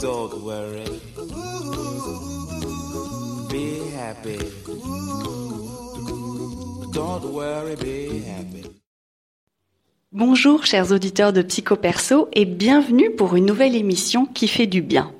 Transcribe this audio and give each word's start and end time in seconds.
Don't 0.00 0.42
worry. 0.44 0.84
Be 3.50 3.80
happy. 3.96 4.38
Don't 6.92 7.24
worry, 7.32 7.74
be 7.76 8.22
happy. 8.28 8.62
Bonjour 10.12 10.64
chers 10.64 10.92
auditeurs 10.92 11.32
de 11.32 11.42
Psycho 11.42 11.74
Perso 11.74 12.28
et 12.32 12.44
bienvenue 12.44 13.10
pour 13.10 13.34
une 13.34 13.46
nouvelle 13.46 13.74
émission 13.74 14.26
qui 14.26 14.46
fait 14.46 14.68
du 14.68 14.82
bien. 14.82 15.12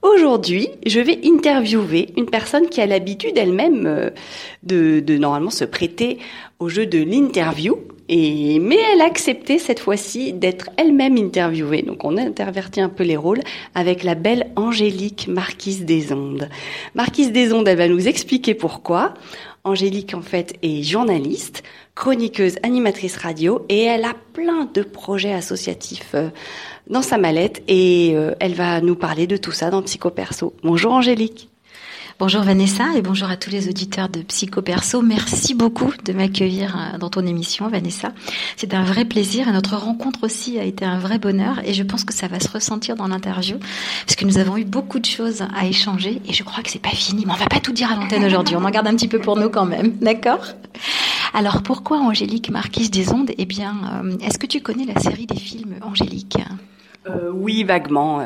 Aujourd'hui, 0.00 0.68
je 0.86 1.00
vais 1.00 1.18
interviewer 1.24 2.10
une 2.16 2.26
personne 2.26 2.68
qui 2.68 2.80
a 2.80 2.86
l'habitude 2.86 3.36
elle-même 3.36 3.84
euh, 3.86 4.10
de, 4.62 5.16
normalement 5.16 5.50
se 5.50 5.64
prêter 5.64 6.18
au 6.60 6.68
jeu 6.68 6.86
de 6.86 6.98
l'interview. 6.98 7.78
Mais 8.08 8.78
elle 8.92 9.02
a 9.02 9.06
accepté 9.06 9.58
cette 9.58 9.80
fois-ci 9.80 10.32
d'être 10.32 10.70
elle-même 10.76 11.18
interviewée. 11.18 11.82
Donc 11.82 12.04
on 12.04 12.16
a 12.16 12.22
interverti 12.22 12.80
un 12.80 12.88
peu 12.88 13.02
les 13.02 13.16
rôles 13.16 13.42
avec 13.74 14.04
la 14.04 14.14
belle 14.14 14.50
Angélique 14.56 15.26
Marquise 15.28 15.84
des 15.84 16.12
Ondes. 16.12 16.48
Marquise 16.94 17.32
des 17.32 17.52
Ondes, 17.52 17.68
elle 17.68 17.76
va 17.76 17.88
nous 17.88 18.08
expliquer 18.08 18.54
pourquoi. 18.54 19.14
Angélique, 19.64 20.14
en 20.14 20.22
fait, 20.22 20.56
est 20.62 20.82
journaliste, 20.82 21.62
chroniqueuse, 21.94 22.56
animatrice 22.62 23.16
radio 23.16 23.64
et 23.68 23.82
elle 23.82 24.04
a 24.04 24.14
plein 24.32 24.66
de 24.72 24.82
projets 24.82 25.32
associatifs 25.32 26.12
euh, 26.14 26.30
dans 26.88 27.02
sa 27.02 27.18
mallette 27.18 27.62
et 27.68 28.12
euh, 28.14 28.34
elle 28.40 28.54
va 28.54 28.80
nous 28.80 28.94
parler 28.94 29.26
de 29.26 29.36
tout 29.36 29.52
ça 29.52 29.70
dans 29.70 29.82
Psycho 29.82 30.10
Perso. 30.10 30.54
Bonjour 30.62 30.92
Angélique. 30.92 31.50
Bonjour 32.18 32.42
Vanessa 32.42 32.84
et 32.96 33.02
bonjour 33.02 33.30
à 33.30 33.36
tous 33.36 33.50
les 33.50 33.68
auditeurs 33.68 34.08
de 34.08 34.22
Psycho 34.22 34.60
Perso. 34.60 35.02
Merci 35.02 35.54
beaucoup 35.54 35.92
de 36.04 36.12
m'accueillir 36.12 36.76
euh, 36.76 36.98
dans 36.98 37.10
ton 37.10 37.24
émission 37.24 37.68
Vanessa. 37.68 38.12
C'est 38.56 38.74
un 38.74 38.82
vrai 38.82 39.04
plaisir 39.04 39.48
et 39.48 39.52
notre 39.52 39.76
rencontre 39.76 40.24
aussi 40.24 40.58
a 40.58 40.64
été 40.64 40.84
un 40.84 40.98
vrai 40.98 41.20
bonheur 41.20 41.60
et 41.64 41.74
je 41.74 41.82
pense 41.84 42.02
que 42.02 42.12
ça 42.12 42.26
va 42.26 42.40
se 42.40 42.50
ressentir 42.50 42.96
dans 42.96 43.06
l'interview 43.06 43.58
parce 44.04 44.16
que 44.16 44.24
nous 44.24 44.38
avons 44.38 44.56
eu 44.56 44.64
beaucoup 44.64 44.98
de 44.98 45.06
choses 45.06 45.42
à 45.54 45.66
échanger 45.66 46.20
et 46.28 46.32
je 46.32 46.42
crois 46.42 46.64
que 46.64 46.70
c'est 46.70 46.82
pas 46.82 46.88
fini 46.90 47.24
mais 47.24 47.32
on 47.32 47.36
va 47.36 47.46
pas 47.46 47.60
tout 47.60 47.72
dire 47.72 47.92
à 47.92 47.94
l'antenne 47.94 48.24
aujourd'hui. 48.24 48.56
On 48.56 48.64
en 48.64 48.70
garde 48.70 48.88
un 48.88 48.96
petit 48.96 49.08
peu 49.08 49.20
pour 49.20 49.36
nous 49.36 49.48
quand 49.48 49.66
même. 49.66 49.92
D'accord? 50.00 50.44
Alors 51.34 51.62
pourquoi 51.62 51.98
Angélique 51.98 52.50
Marquise 52.50 52.90
des 52.90 53.12
Ondes? 53.12 53.30
Eh 53.38 53.46
bien, 53.46 53.76
euh, 54.04 54.16
est-ce 54.26 54.38
que 54.38 54.46
tu 54.46 54.60
connais 54.60 54.86
la 54.86 55.00
série 55.00 55.26
des 55.26 55.38
films 55.38 55.76
Angélique? 55.82 56.38
Euh, 57.06 57.30
Oui, 57.32 57.62
vaguement, 57.62 58.20
euh, 58.20 58.24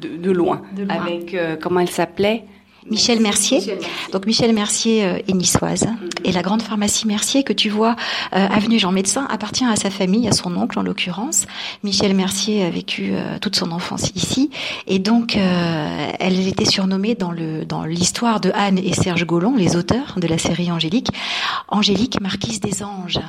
de, 0.00 0.16
de, 0.16 0.30
loin. 0.30 0.62
De 0.74 0.84
loin. 0.84 0.94
Avec, 0.94 1.34
euh, 1.34 1.56
comment 1.60 1.80
elle 1.80 1.90
s'appelait? 1.90 2.44
Michel 2.88 3.20
Mercier. 3.20 3.58
Michel 3.58 3.78
Mercier. 3.78 4.10
Donc 4.12 4.26
Michel 4.26 4.52
Mercier 4.54 5.04
euh, 5.04 5.18
est 5.28 5.32
niçoise 5.32 5.86
et 6.24 6.32
la 6.32 6.42
grande 6.42 6.62
pharmacie 6.62 7.06
Mercier 7.06 7.42
que 7.42 7.52
tu 7.52 7.68
vois 7.68 7.96
euh, 8.34 8.46
avenue 8.48 8.78
Jean 8.78 8.92
Médecin 8.92 9.26
appartient 9.30 9.64
à 9.64 9.76
sa 9.76 9.90
famille, 9.90 10.28
à 10.28 10.32
son 10.32 10.56
oncle 10.56 10.78
en 10.78 10.82
l'occurrence. 10.82 11.46
Michel 11.82 12.14
Mercier 12.14 12.64
a 12.64 12.70
vécu 12.70 13.10
euh, 13.12 13.38
toute 13.40 13.56
son 13.56 13.72
enfance 13.72 14.10
ici 14.14 14.50
et 14.86 14.98
donc 14.98 15.36
euh, 15.36 16.10
elle 16.18 16.46
était 16.46 16.64
surnommée 16.64 17.14
dans 17.14 17.32
le 17.32 17.64
dans 17.64 17.84
l'histoire 17.84 18.40
de 18.40 18.50
Anne 18.54 18.78
et 18.78 18.92
Serge 18.92 19.24
Gollon, 19.24 19.56
les 19.56 19.76
auteurs 19.76 20.14
de 20.16 20.26
la 20.26 20.38
série 20.38 20.70
Angélique, 20.70 21.08
Angélique 21.68 22.20
marquise 22.20 22.60
des 22.60 22.82
anges. 22.82 23.20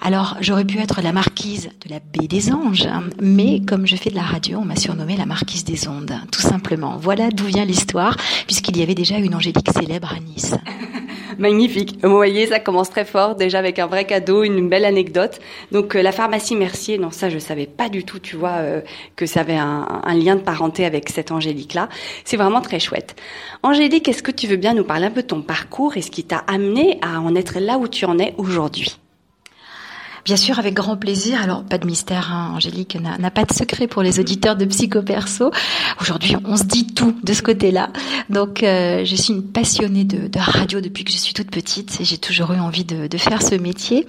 Alors 0.00 0.36
j'aurais 0.40 0.64
pu 0.64 0.78
être 0.78 1.00
la 1.02 1.12
marquise 1.12 1.70
de 1.84 1.90
la 1.90 1.98
baie 1.98 2.28
des 2.28 2.52
anges, 2.52 2.86
hein, 2.86 3.04
mais 3.20 3.60
comme 3.60 3.86
je 3.86 3.96
fais 3.96 4.10
de 4.10 4.16
la 4.16 4.22
radio, 4.22 4.58
on 4.58 4.64
m'a 4.64 4.76
surnommée 4.76 5.16
la 5.16 5.26
marquise 5.26 5.64
des 5.64 5.88
ondes, 5.88 6.14
tout 6.30 6.42
simplement. 6.42 6.96
Voilà 7.00 7.30
d'où 7.30 7.44
vient 7.46 7.64
l'histoire, 7.64 8.16
puisqu'il 8.46 8.73
y 8.78 8.82
avait 8.82 8.94
déjà 8.94 9.16
une 9.18 9.34
Angélique 9.34 9.70
célèbre 9.72 10.12
à 10.12 10.20
Nice. 10.20 10.54
Magnifique. 11.38 11.98
Vous 12.02 12.14
voyez, 12.14 12.46
ça 12.46 12.60
commence 12.60 12.90
très 12.90 13.04
fort, 13.04 13.34
déjà 13.34 13.58
avec 13.58 13.78
un 13.78 13.86
vrai 13.86 14.04
cadeau, 14.04 14.44
une 14.44 14.68
belle 14.68 14.84
anecdote. 14.84 15.40
Donc 15.72 15.96
euh, 15.96 16.02
la 16.02 16.12
pharmacie 16.12 16.54
Mercier, 16.54 16.98
non 16.98 17.10
ça 17.10 17.28
je 17.28 17.38
savais 17.38 17.66
pas 17.66 17.88
du 17.88 18.04
tout, 18.04 18.18
tu 18.18 18.36
vois, 18.36 18.58
euh, 18.58 18.80
que 19.16 19.26
ça 19.26 19.40
avait 19.40 19.56
un, 19.56 20.02
un 20.04 20.14
lien 20.14 20.36
de 20.36 20.42
parenté 20.42 20.84
avec 20.84 21.08
cette 21.08 21.32
Angélique-là. 21.32 21.88
C'est 22.24 22.36
vraiment 22.36 22.60
très 22.60 22.78
chouette. 22.78 23.16
Angélique, 23.62 24.08
est-ce 24.08 24.22
que 24.22 24.30
tu 24.30 24.46
veux 24.46 24.56
bien 24.56 24.74
nous 24.74 24.84
parler 24.84 25.06
un 25.06 25.10
peu 25.10 25.22
de 25.22 25.26
ton 25.26 25.42
parcours 25.42 25.96
et 25.96 26.02
ce 26.02 26.10
qui 26.10 26.24
t'a 26.24 26.38
amené 26.46 26.98
à 27.02 27.20
en 27.20 27.34
être 27.34 27.58
là 27.58 27.78
où 27.78 27.88
tu 27.88 28.04
en 28.04 28.18
es 28.18 28.34
aujourd'hui? 28.36 28.96
Bien 30.24 30.36
sûr, 30.36 30.58
avec 30.58 30.72
grand 30.72 30.96
plaisir. 30.96 31.42
Alors, 31.42 31.64
pas 31.64 31.76
de 31.76 31.86
mystère, 31.86 32.32
hein, 32.32 32.52
Angélique 32.54 32.96
n'a 32.96 33.30
pas 33.30 33.44
de 33.44 33.52
secret 33.52 33.86
pour 33.86 34.02
les 34.02 34.20
auditeurs 34.20 34.56
de 34.56 34.64
Psycho 34.64 35.02
Perso. 35.02 35.50
Aujourd'hui, 36.00 36.34
on 36.46 36.56
se 36.56 36.64
dit 36.64 36.86
tout 36.86 37.14
de 37.22 37.32
ce 37.34 37.42
côté-là. 37.42 37.90
Donc, 38.30 38.62
euh, 38.62 39.04
je 39.04 39.16
suis 39.16 39.34
une 39.34 39.42
passionnée 39.42 40.04
de, 40.04 40.30
radio 40.38 40.80
depuis 40.80 41.04
que 41.04 41.12
je 41.12 41.18
suis 41.18 41.34
toute 41.34 41.50
petite 41.50 42.00
et 42.00 42.04
j'ai 42.04 42.18
toujours 42.18 42.52
eu 42.52 42.58
envie 42.58 42.84
de, 42.84 43.06
de 43.06 43.18
faire 43.18 43.42
ce 43.42 43.54
métier. 43.54 44.06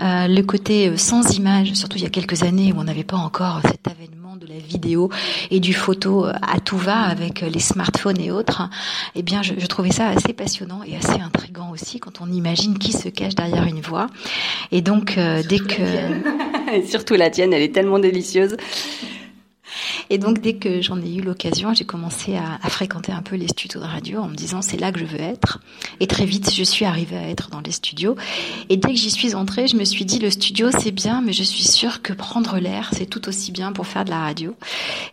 Euh, 0.00 0.28
le 0.28 0.42
côté 0.42 0.88
euh, 0.88 0.96
sans 0.96 1.36
image, 1.36 1.72
surtout 1.74 1.98
il 1.98 2.04
y 2.04 2.06
a 2.06 2.10
quelques 2.10 2.44
années 2.44 2.72
où 2.72 2.78
on 2.78 2.84
n'avait 2.84 3.04
pas 3.04 3.16
encore 3.16 3.60
cet 3.64 3.88
avènement 3.88 4.25
de 4.38 4.46
la 4.46 4.58
vidéo 4.58 5.10
et 5.50 5.60
du 5.60 5.72
photo 5.72 6.26
euh, 6.26 6.32
à 6.42 6.60
tout 6.60 6.76
va 6.76 6.98
avec 6.98 7.42
euh, 7.42 7.48
les 7.48 7.60
smartphones 7.60 8.20
et 8.20 8.30
autres, 8.30 8.68
eh 9.14 9.22
bien, 9.22 9.42
je, 9.42 9.54
je 9.56 9.66
trouvais 9.66 9.92
ça 9.92 10.08
assez 10.08 10.32
passionnant 10.32 10.82
et 10.82 10.96
assez 10.96 11.20
intrigant 11.20 11.70
aussi 11.70 12.00
quand 12.00 12.20
on 12.20 12.30
imagine 12.30 12.78
qui 12.78 12.92
se 12.92 13.08
cache 13.08 13.34
derrière 13.34 13.64
une 13.64 13.80
voix. 13.80 14.08
Et 14.72 14.82
donc, 14.82 15.16
euh, 15.16 15.42
dès 15.48 15.58
que 15.58 16.74
Et 16.74 16.86
surtout 16.86 17.14
la 17.14 17.30
tienne, 17.30 17.52
elle 17.52 17.62
est 17.62 17.74
tellement 17.74 17.98
délicieuse. 17.98 18.56
Et 20.10 20.18
donc, 20.18 20.40
dès 20.40 20.54
que 20.54 20.80
j'en 20.82 21.00
ai 21.00 21.14
eu 21.14 21.22
l'occasion, 21.22 21.74
j'ai 21.74 21.84
commencé 21.84 22.36
à, 22.36 22.68
fréquenter 22.68 23.12
un 23.12 23.22
peu 23.22 23.36
les 23.36 23.48
studios 23.48 23.80
de 23.80 23.86
radio 23.86 24.20
en 24.20 24.28
me 24.28 24.34
disant 24.34 24.60
c'est 24.60 24.78
là 24.78 24.92
que 24.92 24.98
je 24.98 25.04
veux 25.04 25.20
être. 25.20 25.60
Et 26.00 26.06
très 26.06 26.26
vite, 26.26 26.52
je 26.54 26.62
suis 26.62 26.84
arrivée 26.84 27.16
à 27.16 27.28
être 27.28 27.48
dans 27.50 27.60
les 27.60 27.72
studios. 27.72 28.16
Et 28.68 28.76
dès 28.76 28.88
que 28.88 28.96
j'y 28.96 29.10
suis 29.10 29.34
entrée, 29.34 29.66
je 29.66 29.76
me 29.76 29.84
suis 29.84 30.04
dit 30.04 30.18
le 30.18 30.30
studio 30.30 30.70
c'est 30.70 30.90
bien, 30.90 31.22
mais 31.22 31.32
je 31.32 31.42
suis 31.42 31.64
sûre 31.64 32.02
que 32.02 32.12
prendre 32.12 32.58
l'air 32.58 32.90
c'est 32.92 33.06
tout 33.06 33.28
aussi 33.28 33.52
bien 33.52 33.72
pour 33.72 33.86
faire 33.86 34.04
de 34.04 34.10
la 34.10 34.20
radio. 34.20 34.54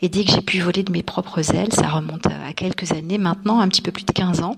Et 0.01 0.09
dès 0.09 0.23
que 0.23 0.31
j'ai 0.31 0.41
pu 0.41 0.59
voler 0.59 0.83
de 0.83 0.91
mes 0.91 1.03
propres 1.03 1.55
ailes, 1.55 1.73
ça 1.73 1.89
remonte 1.89 2.25
à 2.27 2.53
quelques 2.53 2.91
années 2.91 3.17
maintenant, 3.17 3.59
un 3.59 3.67
petit 3.67 3.81
peu 3.81 3.91
plus 3.91 4.05
de 4.05 4.11
15 4.11 4.41
ans. 4.41 4.55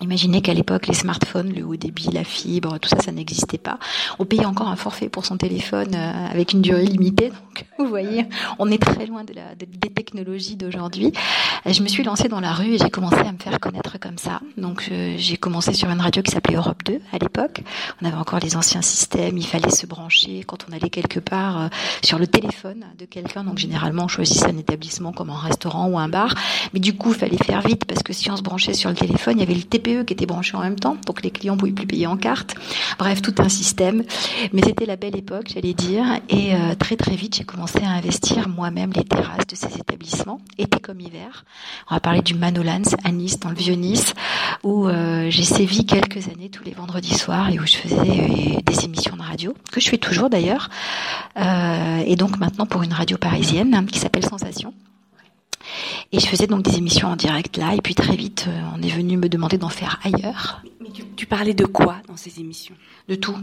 Imaginez 0.00 0.42
qu'à 0.42 0.54
l'époque, 0.54 0.88
les 0.88 0.94
smartphones, 0.94 1.52
le 1.52 1.62
haut 1.62 1.76
débit, 1.76 2.08
la 2.12 2.24
fibre, 2.24 2.78
tout 2.80 2.88
ça, 2.88 2.98
ça 3.00 3.12
n'existait 3.12 3.58
pas. 3.58 3.78
On 4.18 4.24
payait 4.24 4.44
encore 4.44 4.66
un 4.66 4.74
forfait 4.74 5.08
pour 5.08 5.24
son 5.24 5.36
téléphone 5.36 5.94
euh, 5.94 6.26
avec 6.32 6.52
une 6.52 6.62
durée 6.62 6.84
limitée. 6.84 7.28
Donc, 7.28 7.64
vous 7.78 7.86
voyez, 7.86 8.26
on 8.58 8.72
est 8.72 8.82
très 8.82 9.06
loin 9.06 9.22
de 9.22 9.32
la, 9.32 9.54
de, 9.54 9.66
des 9.66 9.90
technologies 9.90 10.56
d'aujourd'hui. 10.56 11.12
Je 11.64 11.80
me 11.80 11.86
suis 11.86 12.02
lancée 12.02 12.26
dans 12.26 12.40
la 12.40 12.52
rue 12.52 12.74
et 12.74 12.78
j'ai 12.78 12.90
commencé 12.90 13.18
à 13.18 13.30
me 13.30 13.38
faire 13.38 13.60
connaître 13.60 14.00
comme 14.00 14.18
ça. 14.18 14.40
Donc, 14.56 14.88
euh, 14.90 15.14
j'ai 15.16 15.36
commencé 15.36 15.72
sur 15.72 15.88
une 15.88 16.00
radio 16.00 16.22
qui 16.22 16.32
s'appelait 16.32 16.56
Europe 16.56 16.82
2 16.84 17.00
à 17.12 17.18
l'époque. 17.18 17.62
On 18.02 18.06
avait 18.06 18.16
encore 18.16 18.40
les 18.40 18.56
anciens 18.56 18.82
systèmes. 18.82 19.38
Il 19.38 19.46
fallait 19.46 19.70
se 19.70 19.86
brancher 19.86 20.42
quand 20.44 20.66
on 20.68 20.74
allait 20.74 20.90
quelque 20.90 21.20
part 21.20 21.62
euh, 21.62 21.68
sur 22.02 22.18
le 22.18 22.26
téléphone 22.26 22.84
de 22.98 23.04
quelqu'un. 23.04 23.44
Donc, 23.44 23.58
généralement, 23.58 24.06
on 24.06 24.08
choisissait 24.08 24.46
un 24.46 24.58
établissement 24.58 25.12
comme 25.12 25.30
un 25.30 25.38
restaurant 25.38 25.86
ou 25.86 26.00
un 26.00 26.08
bar. 26.08 26.34
Mais 26.72 26.80
du 26.80 26.96
coup, 26.96 27.10
il 27.10 27.16
fallait 27.16 27.38
faire 27.38 27.62
vite 27.62 27.84
parce 27.84 28.02
que 28.02 28.12
si 28.12 28.28
on 28.32 28.36
se 28.36 28.42
branchait 28.42 28.74
sur 28.74 28.90
le 28.90 28.96
téléphone, 28.96 29.34
il 29.36 29.40
y 29.40 29.44
avait 29.44 29.54
le 29.54 29.62
TPE 29.84 30.04
qui 30.04 30.12
était 30.12 30.26
branché 30.26 30.56
en 30.56 30.60
même 30.60 30.78
temps, 30.78 30.96
donc 31.06 31.22
les 31.22 31.30
clients 31.30 31.56
pouvaient 31.56 31.72
plus 31.72 31.86
payer 31.86 32.06
en 32.06 32.16
carte. 32.16 32.54
Bref, 32.98 33.22
tout 33.22 33.34
un 33.38 33.48
système. 33.48 34.02
Mais 34.52 34.62
c'était 34.62 34.86
la 34.86 34.96
belle 34.96 35.16
époque, 35.16 35.50
j'allais 35.52 35.74
dire. 35.74 36.04
Et 36.28 36.54
euh, 36.54 36.74
très 36.74 36.96
très 36.96 37.16
vite, 37.16 37.36
j'ai 37.36 37.44
commencé 37.44 37.78
à 37.82 37.90
investir 37.90 38.48
moi-même 38.48 38.92
les 38.94 39.04
terrasses 39.04 39.46
de 39.48 39.56
ces 39.56 39.78
établissements, 39.78 40.40
été 40.58 40.80
comme 40.80 41.00
hiver. 41.00 41.44
On 41.90 41.94
va 41.94 42.00
parler 42.00 42.22
du 42.22 42.34
Manolans 42.34 42.82
à 43.04 43.12
Nice, 43.12 43.38
dans 43.38 43.50
le 43.50 43.56
vieux 43.56 43.74
Nice, 43.74 44.14
où 44.62 44.88
euh, 44.88 45.28
j'ai 45.30 45.44
sévi 45.44 45.84
quelques 45.84 46.28
années 46.28 46.48
tous 46.50 46.64
les 46.64 46.72
vendredis 46.72 47.14
soirs 47.14 47.50
et 47.50 47.58
où 47.58 47.66
je 47.66 47.76
faisais 47.76 47.96
euh, 47.96 48.60
des 48.64 48.84
émissions 48.84 49.16
de 49.16 49.22
radio, 49.22 49.54
que 49.70 49.80
je 49.80 49.88
fais 49.88 49.98
toujours 49.98 50.30
d'ailleurs. 50.30 50.70
Et 52.06 52.16
donc 52.16 52.38
maintenant 52.38 52.66
pour 52.66 52.82
une 52.82 52.92
radio 52.92 53.16
parisienne 53.16 53.74
hein, 53.74 53.84
qui 53.84 53.98
s'appelle 53.98 54.24
Sensation. 54.24 54.72
Et 56.12 56.20
je 56.20 56.26
faisais 56.26 56.46
donc 56.46 56.62
des 56.62 56.76
émissions 56.76 57.08
en 57.08 57.16
direct 57.16 57.56
là, 57.56 57.74
et 57.74 57.80
puis 57.80 57.94
très 57.94 58.16
vite, 58.16 58.46
euh, 58.48 58.60
on 58.76 58.82
est 58.82 58.90
venu 58.90 59.16
me 59.16 59.28
demander 59.28 59.58
d'en 59.58 59.68
faire 59.68 60.00
ailleurs. 60.04 60.62
Mais 60.80 60.90
tu, 60.90 61.02
tu, 61.16 61.26
parlais 61.26 61.54
de 61.54 61.64
quoi 61.64 61.96
dans 62.08 62.16
ces 62.16 62.40
émissions? 62.40 62.74
De 63.08 63.14
tout. 63.14 63.36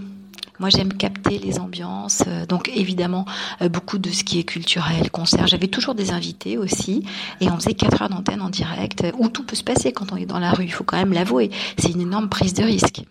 Moi, 0.60 0.70
j'aime 0.70 0.94
capter 0.94 1.40
les 1.40 1.60
ambiances, 1.60 2.24
euh, 2.28 2.46
donc 2.46 2.70
évidemment 2.70 3.26
euh, 3.62 3.70
beaucoup 3.70 3.98
de 3.98 4.10
ce 4.10 4.24
qui 4.24 4.40
est 4.40 4.44
culturel, 4.44 5.10
concert. 5.10 5.48
J'avais 5.48 5.68
toujours 5.68 5.96
des 5.96 6.12
invités 6.12 6.58
aussi, 6.58 7.04
et 7.40 7.50
on 7.50 7.56
faisait 7.56 7.74
quatre 7.74 8.02
heures 8.02 8.10
d'antenne 8.10 8.42
en 8.42 8.50
direct, 8.50 9.04
où 9.18 9.30
tout 9.30 9.44
peut 9.44 9.56
se 9.56 9.64
passer 9.64 9.92
quand 9.92 10.12
on 10.12 10.18
est 10.18 10.26
dans 10.26 10.40
la 10.40 10.52
rue. 10.52 10.66
Il 10.66 10.72
faut 10.72 10.84
quand 10.84 10.98
même 10.98 11.14
l'avouer. 11.14 11.50
C'est 11.78 11.90
une 11.90 12.02
énorme 12.02 12.30
prise 12.30 12.54
de 12.54 12.64
risque 12.64 13.04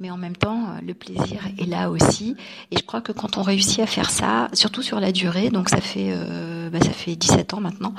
mais 0.00 0.10
en 0.10 0.16
même 0.16 0.36
temps, 0.36 0.76
le 0.84 0.94
plaisir 0.94 1.42
est 1.58 1.66
là 1.66 1.90
aussi. 1.90 2.34
Et 2.70 2.78
je 2.78 2.82
crois 2.82 3.02
que 3.02 3.12
quand 3.12 3.36
on 3.36 3.42
réussit 3.42 3.80
à 3.80 3.86
faire 3.86 4.10
ça, 4.10 4.48
surtout 4.54 4.82
sur 4.82 4.98
la 4.98 5.12
durée, 5.12 5.50
donc 5.50 5.68
ça 5.68 5.80
fait, 5.80 6.08
euh, 6.10 6.70
bah, 6.70 6.78
ça 6.80 6.90
fait 6.90 7.16
17 7.16 7.52
ans 7.54 7.60
maintenant, 7.60 7.94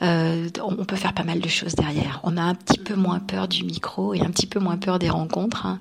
euh, 0.00 0.48
on 0.64 0.84
peut 0.86 0.96
faire 0.96 1.12
pas 1.12 1.24
mal 1.24 1.40
de 1.40 1.48
choses 1.48 1.74
derrière. 1.74 2.20
On 2.24 2.38
a 2.38 2.42
un 2.42 2.54
petit 2.54 2.78
peu 2.78 2.94
moins 2.94 3.18
peur 3.18 3.48
du 3.48 3.64
micro 3.64 4.14
et 4.14 4.22
un 4.22 4.30
petit 4.30 4.46
peu 4.46 4.60
moins 4.60 4.78
peur 4.78 4.98
des 4.98 5.10
rencontres. 5.10 5.66
Hein. 5.66 5.78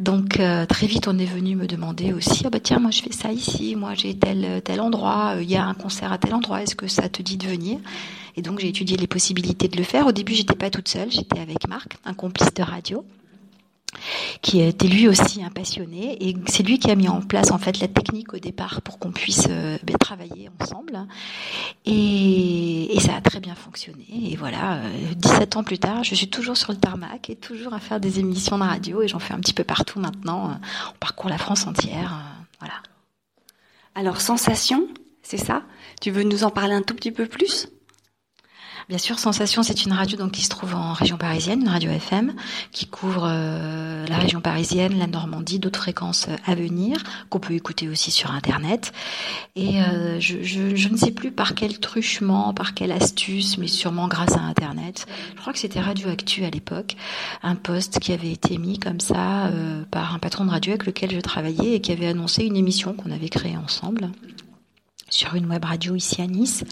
Donc 0.00 0.40
euh, 0.40 0.66
très 0.66 0.88
vite, 0.88 1.06
on 1.06 1.18
est 1.18 1.24
venu 1.24 1.54
me 1.54 1.68
demander 1.68 2.12
aussi, 2.12 2.42
ah 2.44 2.50
bah 2.50 2.60
tiens, 2.60 2.80
moi 2.80 2.90
je 2.90 3.02
fais 3.02 3.12
ça 3.12 3.32
ici, 3.32 3.76
moi 3.76 3.94
j'ai 3.94 4.16
tel 4.16 4.60
tel 4.64 4.80
endroit, 4.80 5.34
il 5.40 5.48
y 5.48 5.56
a 5.56 5.64
un 5.64 5.74
concert 5.74 6.12
à 6.12 6.18
tel 6.18 6.34
endroit, 6.34 6.62
est-ce 6.62 6.74
que 6.74 6.88
ça 6.88 7.08
te 7.08 7.22
dit 7.22 7.36
de 7.36 7.46
venir? 7.46 7.78
Et 8.36 8.42
donc 8.42 8.58
j'ai 8.58 8.68
étudié 8.68 8.96
les 8.96 9.06
possibilités 9.06 9.68
de 9.68 9.76
le 9.76 9.84
faire. 9.84 10.06
Au 10.06 10.12
début, 10.12 10.34
j'étais 10.34 10.56
pas 10.56 10.68
toute 10.68 10.88
seule, 10.88 11.10
j'étais 11.10 11.38
avec 11.38 11.68
Marc, 11.68 11.96
un 12.04 12.12
complice 12.12 12.52
de 12.52 12.62
radio. 12.62 13.04
Qui 14.42 14.60
était 14.60 14.88
lui 14.88 15.08
aussi 15.08 15.42
un 15.42 15.50
passionné. 15.50 16.16
Et 16.26 16.36
c'est 16.48 16.62
lui 16.62 16.78
qui 16.78 16.90
a 16.90 16.94
mis 16.94 17.08
en 17.08 17.20
place 17.20 17.50
en 17.50 17.58
fait 17.58 17.80
la 17.80 17.88
technique 17.88 18.34
au 18.34 18.38
départ 18.38 18.82
pour 18.82 18.98
qu'on 18.98 19.12
puisse 19.12 19.46
euh, 19.50 19.78
ben, 19.82 19.96
travailler 19.98 20.50
ensemble. 20.60 21.06
Et, 21.84 22.96
et, 22.96 23.00
ça 23.00 23.16
a 23.16 23.20
très 23.20 23.40
bien 23.40 23.54
fonctionné. 23.54 24.06
Et 24.30 24.36
voilà 24.36 24.80
17 25.16 25.56
ans 25.56 25.64
plus 25.64 25.78
tard 25.78 26.04
je 26.04 26.14
suis 26.14 26.28
toujours 26.28 26.56
sur 26.56 26.72
le 26.72 26.78
tarmac 26.78 27.30
et 27.30 27.36
toujours 27.36 27.74
à 27.74 27.80
faire 27.80 28.00
des 28.00 28.20
émissions 28.20 28.58
de 28.58 28.64
radio. 28.64 29.02
Et 29.02 29.08
j'en 29.08 29.18
fais 29.18 29.34
un 29.34 29.40
petit 29.40 29.54
peu 29.54 29.64
partout 29.64 30.00
maintenant. 30.00 30.58
On 30.94 30.98
parcourt 30.98 31.30
la 31.30 31.38
France 31.38 31.66
entière 31.66 32.14
voilà. 32.58 32.74
Alors 33.94 34.20
sensation 34.20 34.88
c'est 35.22 35.38
ça? 35.38 35.64
Tu 36.00 36.12
veux 36.12 36.22
nous 36.22 36.44
en 36.44 36.50
parler 36.50 36.74
un 36.74 36.82
tout 36.82 36.94
petit 36.94 37.10
peu 37.10 37.26
plus? 37.26 37.66
Bien 38.88 38.98
sûr, 38.98 39.18
Sensation, 39.18 39.64
c'est 39.64 39.84
une 39.84 39.92
radio 39.92 40.16
donc 40.16 40.30
qui 40.30 40.42
se 40.42 40.48
trouve 40.48 40.76
en 40.76 40.92
région 40.92 41.16
parisienne, 41.16 41.62
une 41.62 41.68
radio 41.68 41.90
FM 41.90 42.34
qui 42.70 42.86
couvre 42.86 43.26
euh, 43.28 44.06
la 44.06 44.16
région 44.16 44.40
parisienne, 44.40 44.96
la 44.96 45.08
Normandie, 45.08 45.58
d'autres 45.58 45.80
fréquences 45.80 46.28
euh, 46.28 46.36
à 46.46 46.54
venir 46.54 47.02
qu'on 47.28 47.40
peut 47.40 47.54
écouter 47.54 47.88
aussi 47.88 48.12
sur 48.12 48.30
Internet. 48.30 48.92
Et 49.56 49.82
euh, 49.82 50.20
je, 50.20 50.88
ne 50.88 50.96
sais 50.96 51.10
plus 51.10 51.32
par 51.32 51.56
quel 51.56 51.80
truchement, 51.80 52.54
par 52.54 52.74
quelle 52.74 52.92
astuce, 52.92 53.58
mais 53.58 53.66
sûrement 53.66 54.06
grâce 54.06 54.36
à 54.36 54.40
Internet. 54.40 55.06
Je 55.34 55.40
crois 55.40 55.52
que 55.52 55.58
c'était 55.58 55.80
Radio 55.80 56.08
Actu 56.08 56.44
à 56.44 56.50
l'époque, 56.50 56.94
un 57.42 57.56
poste 57.56 57.98
qui 57.98 58.12
avait 58.12 58.30
été 58.30 58.56
mis 58.56 58.78
comme 58.78 59.00
ça 59.00 59.50
par 59.90 60.14
un 60.14 60.20
patron 60.20 60.44
de 60.44 60.50
radio 60.50 60.70
avec 60.70 60.86
lequel 60.86 61.10
je 61.10 61.20
travaillais 61.20 61.74
et 61.74 61.80
qui 61.80 61.90
avait 61.90 62.06
annoncé 62.06 62.44
une 62.44 62.56
émission 62.56 62.94
qu'on 62.94 63.10
avait 63.10 63.30
créée 63.30 63.56
ensemble 63.56 64.10
sur 65.08 65.34
une 65.34 65.46
web 65.46 65.64
radio 65.64 65.96
ici 65.96 66.22
à 66.22 66.28
Nice. 66.28 66.64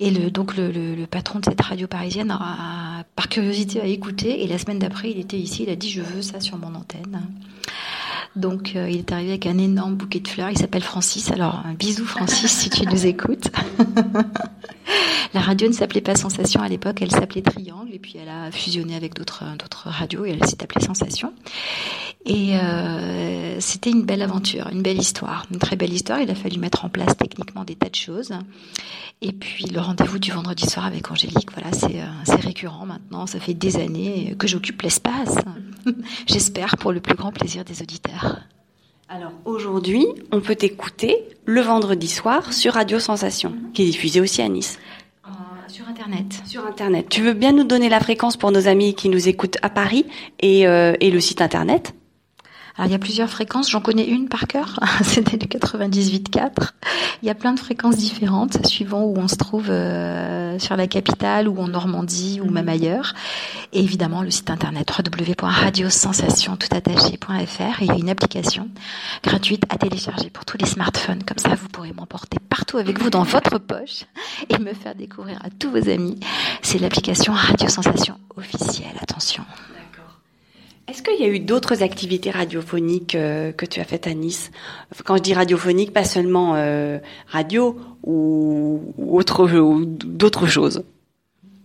Et 0.00 0.10
le, 0.10 0.30
donc 0.30 0.56
le, 0.56 1.04
patron 1.06 1.38
de 1.38 1.44
cette 1.44 1.60
radio 1.60 1.86
parisienne, 1.86 2.30
a, 2.30 3.04
par 3.16 3.28
curiosité, 3.28 3.80
a 3.80 3.86
écouté. 3.86 4.42
Et 4.42 4.48
la 4.48 4.58
semaine 4.58 4.78
d'après, 4.78 5.10
il 5.10 5.18
était 5.18 5.38
ici. 5.38 5.64
Il 5.64 5.70
a 5.70 5.76
dit 5.76 5.90
je 5.90 6.00
veux 6.00 6.22
ça 6.22 6.40
sur 6.40 6.56
mon 6.56 6.74
antenne. 6.74 7.22
Donc 8.34 8.72
euh, 8.76 8.88
il 8.88 8.98
est 8.98 9.12
arrivé 9.12 9.30
avec 9.30 9.46
un 9.46 9.58
énorme 9.58 9.94
bouquet 9.94 10.20
de 10.20 10.28
fleurs. 10.28 10.50
Il 10.50 10.58
s'appelle 10.58 10.82
Francis. 10.82 11.30
Alors 11.30 11.62
un 11.66 11.74
bisou 11.74 12.04
Francis 12.04 12.50
si 12.50 12.70
tu 12.70 12.86
nous 12.86 13.06
écoutes. 13.06 13.50
la 15.34 15.40
radio 15.40 15.68
ne 15.68 15.72
s'appelait 15.72 16.00
pas 16.00 16.14
Sensation 16.14 16.60
à 16.62 16.68
l'époque, 16.68 17.00
elle 17.02 17.10
s'appelait 17.10 17.42
Triangle 17.42 17.92
et 17.92 17.98
puis 17.98 18.16
elle 18.20 18.28
a 18.28 18.50
fusionné 18.50 18.94
avec 18.96 19.14
d'autres 19.14 19.44
d'autres 19.58 19.88
radios 19.88 20.24
et 20.24 20.30
elle 20.30 20.44
s'est 20.46 20.62
appelée 20.62 20.84
Sensation. 20.84 21.32
Et 22.24 22.56
euh, 22.56 23.58
c'était 23.60 23.90
une 23.90 24.04
belle 24.04 24.22
aventure, 24.22 24.68
une 24.70 24.82
belle 24.82 24.98
histoire, 24.98 25.46
une 25.50 25.58
très 25.58 25.74
belle 25.74 25.92
histoire. 25.92 26.20
Il 26.20 26.30
a 26.30 26.34
fallu 26.34 26.58
mettre 26.58 26.84
en 26.84 26.88
place 26.88 27.16
techniquement 27.16 27.64
des 27.64 27.74
tas 27.74 27.88
de 27.88 27.94
choses. 27.94 28.32
Et 29.22 29.32
puis 29.32 29.64
le 29.66 29.80
rendez-vous 29.80 30.18
du 30.18 30.30
vendredi 30.30 30.66
soir 30.66 30.86
avec 30.86 31.10
Angélique, 31.10 31.50
voilà, 31.52 31.72
c'est 31.72 32.00
euh, 32.00 32.36
récurrent 32.42 32.86
maintenant. 32.86 33.26
Ça 33.26 33.40
fait 33.40 33.54
des 33.54 33.76
années 33.76 34.36
que 34.38 34.46
j'occupe 34.46 34.82
l'espace. 34.82 35.36
J'espère 36.26 36.76
pour 36.76 36.92
le 36.92 37.00
plus 37.00 37.14
grand 37.14 37.32
plaisir 37.32 37.64
des 37.64 37.82
auditeurs. 37.82 38.40
Alors 39.08 39.32
aujourd'hui, 39.44 40.06
on 40.30 40.40
peut 40.40 40.54
t'écouter 40.54 41.16
le 41.44 41.60
vendredi 41.60 42.08
soir 42.08 42.52
sur 42.52 42.74
Radio 42.74 42.98
Sensation, 42.98 43.54
qui 43.74 43.82
est 43.82 43.86
diffusée 43.86 44.20
aussi 44.20 44.40
à 44.42 44.48
Nice. 44.48 44.78
Euh, 45.26 45.30
sur 45.68 45.86
Internet. 45.88 46.42
Sur 46.46 46.66
Internet. 46.66 47.08
Tu 47.10 47.22
veux 47.22 47.34
bien 47.34 47.52
nous 47.52 47.64
donner 47.64 47.88
la 47.88 48.00
fréquence 48.00 48.36
pour 48.36 48.52
nos 48.52 48.68
amis 48.68 48.94
qui 48.94 49.08
nous 49.08 49.28
écoutent 49.28 49.58
à 49.62 49.70
Paris 49.70 50.06
et, 50.40 50.66
euh, 50.66 50.94
et 51.00 51.10
le 51.10 51.20
site 51.20 51.42
Internet? 51.42 51.94
Alors 52.76 52.88
il 52.88 52.92
y 52.92 52.94
a 52.94 52.98
plusieurs 52.98 53.28
fréquences, 53.28 53.70
j'en 53.70 53.80
connais 53.80 54.06
une 54.06 54.28
par 54.28 54.46
cœur, 54.46 54.80
c'était 55.04 55.36
le 55.36 55.46
98.4. 55.46 56.70
Il 57.22 57.26
y 57.26 57.30
a 57.30 57.34
plein 57.34 57.52
de 57.52 57.60
fréquences 57.60 57.96
différentes 57.96 58.66
suivant 58.66 59.04
où 59.04 59.16
on 59.16 59.28
se 59.28 59.36
trouve 59.36 59.70
euh, 59.70 60.58
sur 60.58 60.76
la 60.76 60.86
capitale 60.86 61.48
ou 61.48 61.58
en 61.60 61.68
Normandie 61.68 62.40
ou 62.42 62.50
même 62.50 62.68
ailleurs. 62.68 63.14
Et 63.72 63.80
évidemment 63.80 64.22
le 64.22 64.30
site 64.30 64.50
internet 64.50 64.90
www.radiosensation.fr 64.90 67.82
et 67.82 67.84
il 67.84 67.86
y 67.86 67.90
a 67.90 67.96
une 67.96 68.10
application 68.10 68.68
gratuite 69.22 69.64
à 69.68 69.76
télécharger 69.76 70.30
pour 70.30 70.44
tous 70.44 70.58
les 70.58 70.66
smartphones. 70.66 71.22
Comme 71.24 71.38
ça 71.38 71.54
vous 71.54 71.68
pourrez 71.68 71.92
m'emporter 71.92 72.38
partout 72.40 72.78
avec 72.78 73.00
vous 73.00 73.10
dans 73.10 73.22
votre 73.22 73.58
poche 73.58 74.04
et 74.48 74.58
me 74.58 74.72
faire 74.72 74.94
découvrir 74.94 75.38
à 75.44 75.50
tous 75.50 75.70
vos 75.70 75.88
amis. 75.88 76.18
C'est 76.62 76.78
l'application 76.78 77.32
Radio 77.32 77.68
Sensation 77.68 78.16
officielle. 78.36 78.96
Attention. 79.00 79.31
Est-ce 80.88 81.02
qu'il 81.02 81.20
y 81.20 81.24
a 81.24 81.28
eu 81.28 81.38
d'autres 81.38 81.82
activités 81.82 82.30
radiophoniques 82.30 83.14
euh, 83.14 83.52
que 83.52 83.64
tu 83.64 83.80
as 83.80 83.84
faites 83.84 84.06
à 84.06 84.14
Nice? 84.14 84.50
Quand 85.04 85.16
je 85.16 85.22
dis 85.22 85.32
radiophonique, 85.32 85.92
pas 85.92 86.04
seulement 86.04 86.54
euh, 86.56 86.98
radio 87.28 87.78
ou, 88.02 88.92
ou 88.98 89.16
autre 89.16 89.48
ou 89.58 89.84
d'autres 89.84 90.46
choses. 90.46 90.84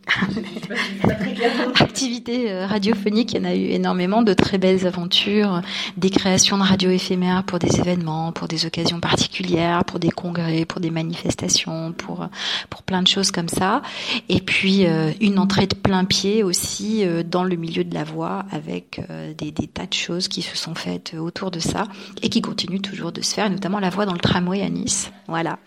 Activité 1.79 2.51
euh, 2.51 2.65
radiophonique, 2.65 3.33
il 3.33 3.37
y 3.37 3.41
en 3.41 3.49
a 3.49 3.55
eu 3.55 3.65
énormément 3.65 4.21
de 4.21 4.33
très 4.33 4.57
belles 4.57 4.87
aventures, 4.87 5.61
des 5.97 6.09
créations 6.09 6.57
de 6.57 6.63
radio 6.63 6.89
éphémères 6.89 7.43
pour 7.43 7.59
des 7.59 7.79
événements, 7.79 8.31
pour 8.31 8.47
des 8.47 8.65
occasions 8.65 8.99
particulières, 8.99 9.83
pour 9.85 9.99
des 9.99 10.09
congrès, 10.09 10.65
pour 10.65 10.81
des 10.81 10.91
manifestations, 10.91 11.93
pour 11.93 12.27
pour 12.69 12.83
plein 12.83 13.01
de 13.01 13.07
choses 13.07 13.31
comme 13.31 13.49
ça. 13.49 13.81
Et 14.29 14.39
puis 14.39 14.85
euh, 14.85 15.11
une 15.21 15.39
entrée 15.39 15.67
de 15.67 15.75
plein 15.75 16.05
pied 16.05 16.43
aussi 16.43 17.05
euh, 17.05 17.23
dans 17.23 17.43
le 17.43 17.55
milieu 17.55 17.83
de 17.83 17.93
la 17.93 18.03
voix 18.03 18.45
avec 18.51 19.01
des, 19.37 19.51
des 19.51 19.67
tas 19.67 19.85
de 19.85 19.93
choses 19.93 20.27
qui 20.27 20.41
se 20.41 20.55
sont 20.57 20.75
faites 20.75 21.15
autour 21.19 21.51
de 21.51 21.59
ça 21.59 21.85
et 22.21 22.29
qui 22.29 22.41
continuent 22.41 22.81
toujours 22.81 23.11
de 23.11 23.21
se 23.21 23.33
faire, 23.33 23.49
notamment 23.49 23.79
la 23.79 23.89
voix 23.89 24.05
dans 24.05 24.13
le 24.13 24.19
tramway 24.19 24.61
à 24.61 24.69
Nice. 24.69 25.11
Voilà. 25.27 25.59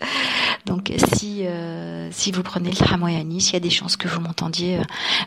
Donc 0.65 0.91
si 1.13 1.43
si 2.11 2.31
vous 2.31 2.43
prenez 2.43 2.69
le 2.69 2.75
tramway 2.75 3.15
à 3.15 3.23
Nice, 3.23 3.51
il 3.51 3.53
y 3.53 3.57
a 3.57 3.59
des 3.59 3.69
chances 3.69 3.97
que 3.97 4.07
vous 4.07 4.21
entendiez 4.31 4.79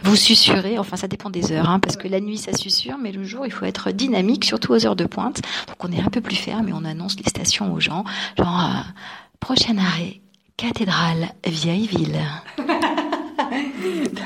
vous 0.03 0.17
susurrer. 0.17 0.79
Enfin, 0.79 0.97
ça 0.97 1.09
dépend 1.09 1.31
des 1.31 1.53
heures, 1.53 1.69
hein, 1.69 1.79
parce 1.79 1.97
que 1.97 2.09
la 2.09 2.21
nuit, 2.21 2.39
ça 2.39 2.53
susurre, 2.53 2.97
mais 3.01 3.13
le 3.13 3.25
jour, 3.25 3.47
il 3.47 3.53
faut 3.53 3.65
être 3.65 3.93
dynamique, 3.93 4.45
surtout 4.45 4.73
aux 4.73 4.87
heures 4.87 4.97
de 4.97 5.05
pointe. 5.05 5.41
Donc, 5.69 5.77
on 5.81 5.93
est 5.93 6.01
un 6.01 6.11
peu 6.11 6.21
plus 6.21 6.37
ferme 6.37 6.69
et 6.69 6.73
on 6.73 6.85
annonce 6.85 7.17
les 7.17 7.29
stations 7.29 7.73
aux 7.73 7.81
gens. 7.81 8.05
Genre, 8.37 8.61
euh, 8.61 8.81
prochain 9.41 9.77
arrêt, 9.79 10.21
cathédrale, 10.57 11.29
vieille 11.47 11.87
ville. 11.87 12.21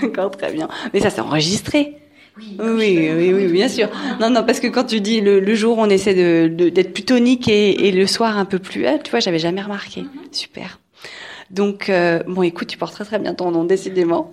D'accord, 0.00 0.30
très 0.30 0.52
bien. 0.52 0.68
Mais 0.92 1.00
ça, 1.00 1.10
c'est 1.10 1.20
enregistré. 1.20 1.98
Oui, 2.38 2.56
oui, 2.60 3.10
oui, 3.16 3.32
oui, 3.34 3.46
bien 3.48 3.68
sûr. 3.68 3.88
Non, 4.20 4.30
non, 4.30 4.44
parce 4.44 4.60
que 4.60 4.68
quand 4.68 4.84
tu 4.84 5.00
dis 5.00 5.20
le, 5.20 5.40
le 5.40 5.54
jour, 5.56 5.76
on 5.78 5.90
essaie 5.90 6.14
de 6.14 6.68
d'être 6.70 6.92
plus 6.92 7.04
tonique 7.04 7.48
et, 7.48 7.88
et, 7.88 7.90
le 7.90 8.06
soir 8.06 8.38
un 8.38 8.44
peu 8.44 8.60
plus, 8.60 8.86
tu 9.02 9.10
vois, 9.10 9.18
j'avais 9.18 9.40
jamais 9.40 9.62
remarqué. 9.62 10.02
Mm 10.02 10.06
-hmm. 10.06 10.36
Super. 10.36 10.78
Donc, 11.50 11.88
euh, 11.88 12.22
bon, 12.26 12.42
écoute, 12.42 12.68
tu 12.68 12.78
portes 12.78 12.94
très 12.94 13.04
très 13.04 13.18
bien 13.18 13.34
ton 13.34 13.50
nom, 13.50 13.64
décidément. 13.64 14.30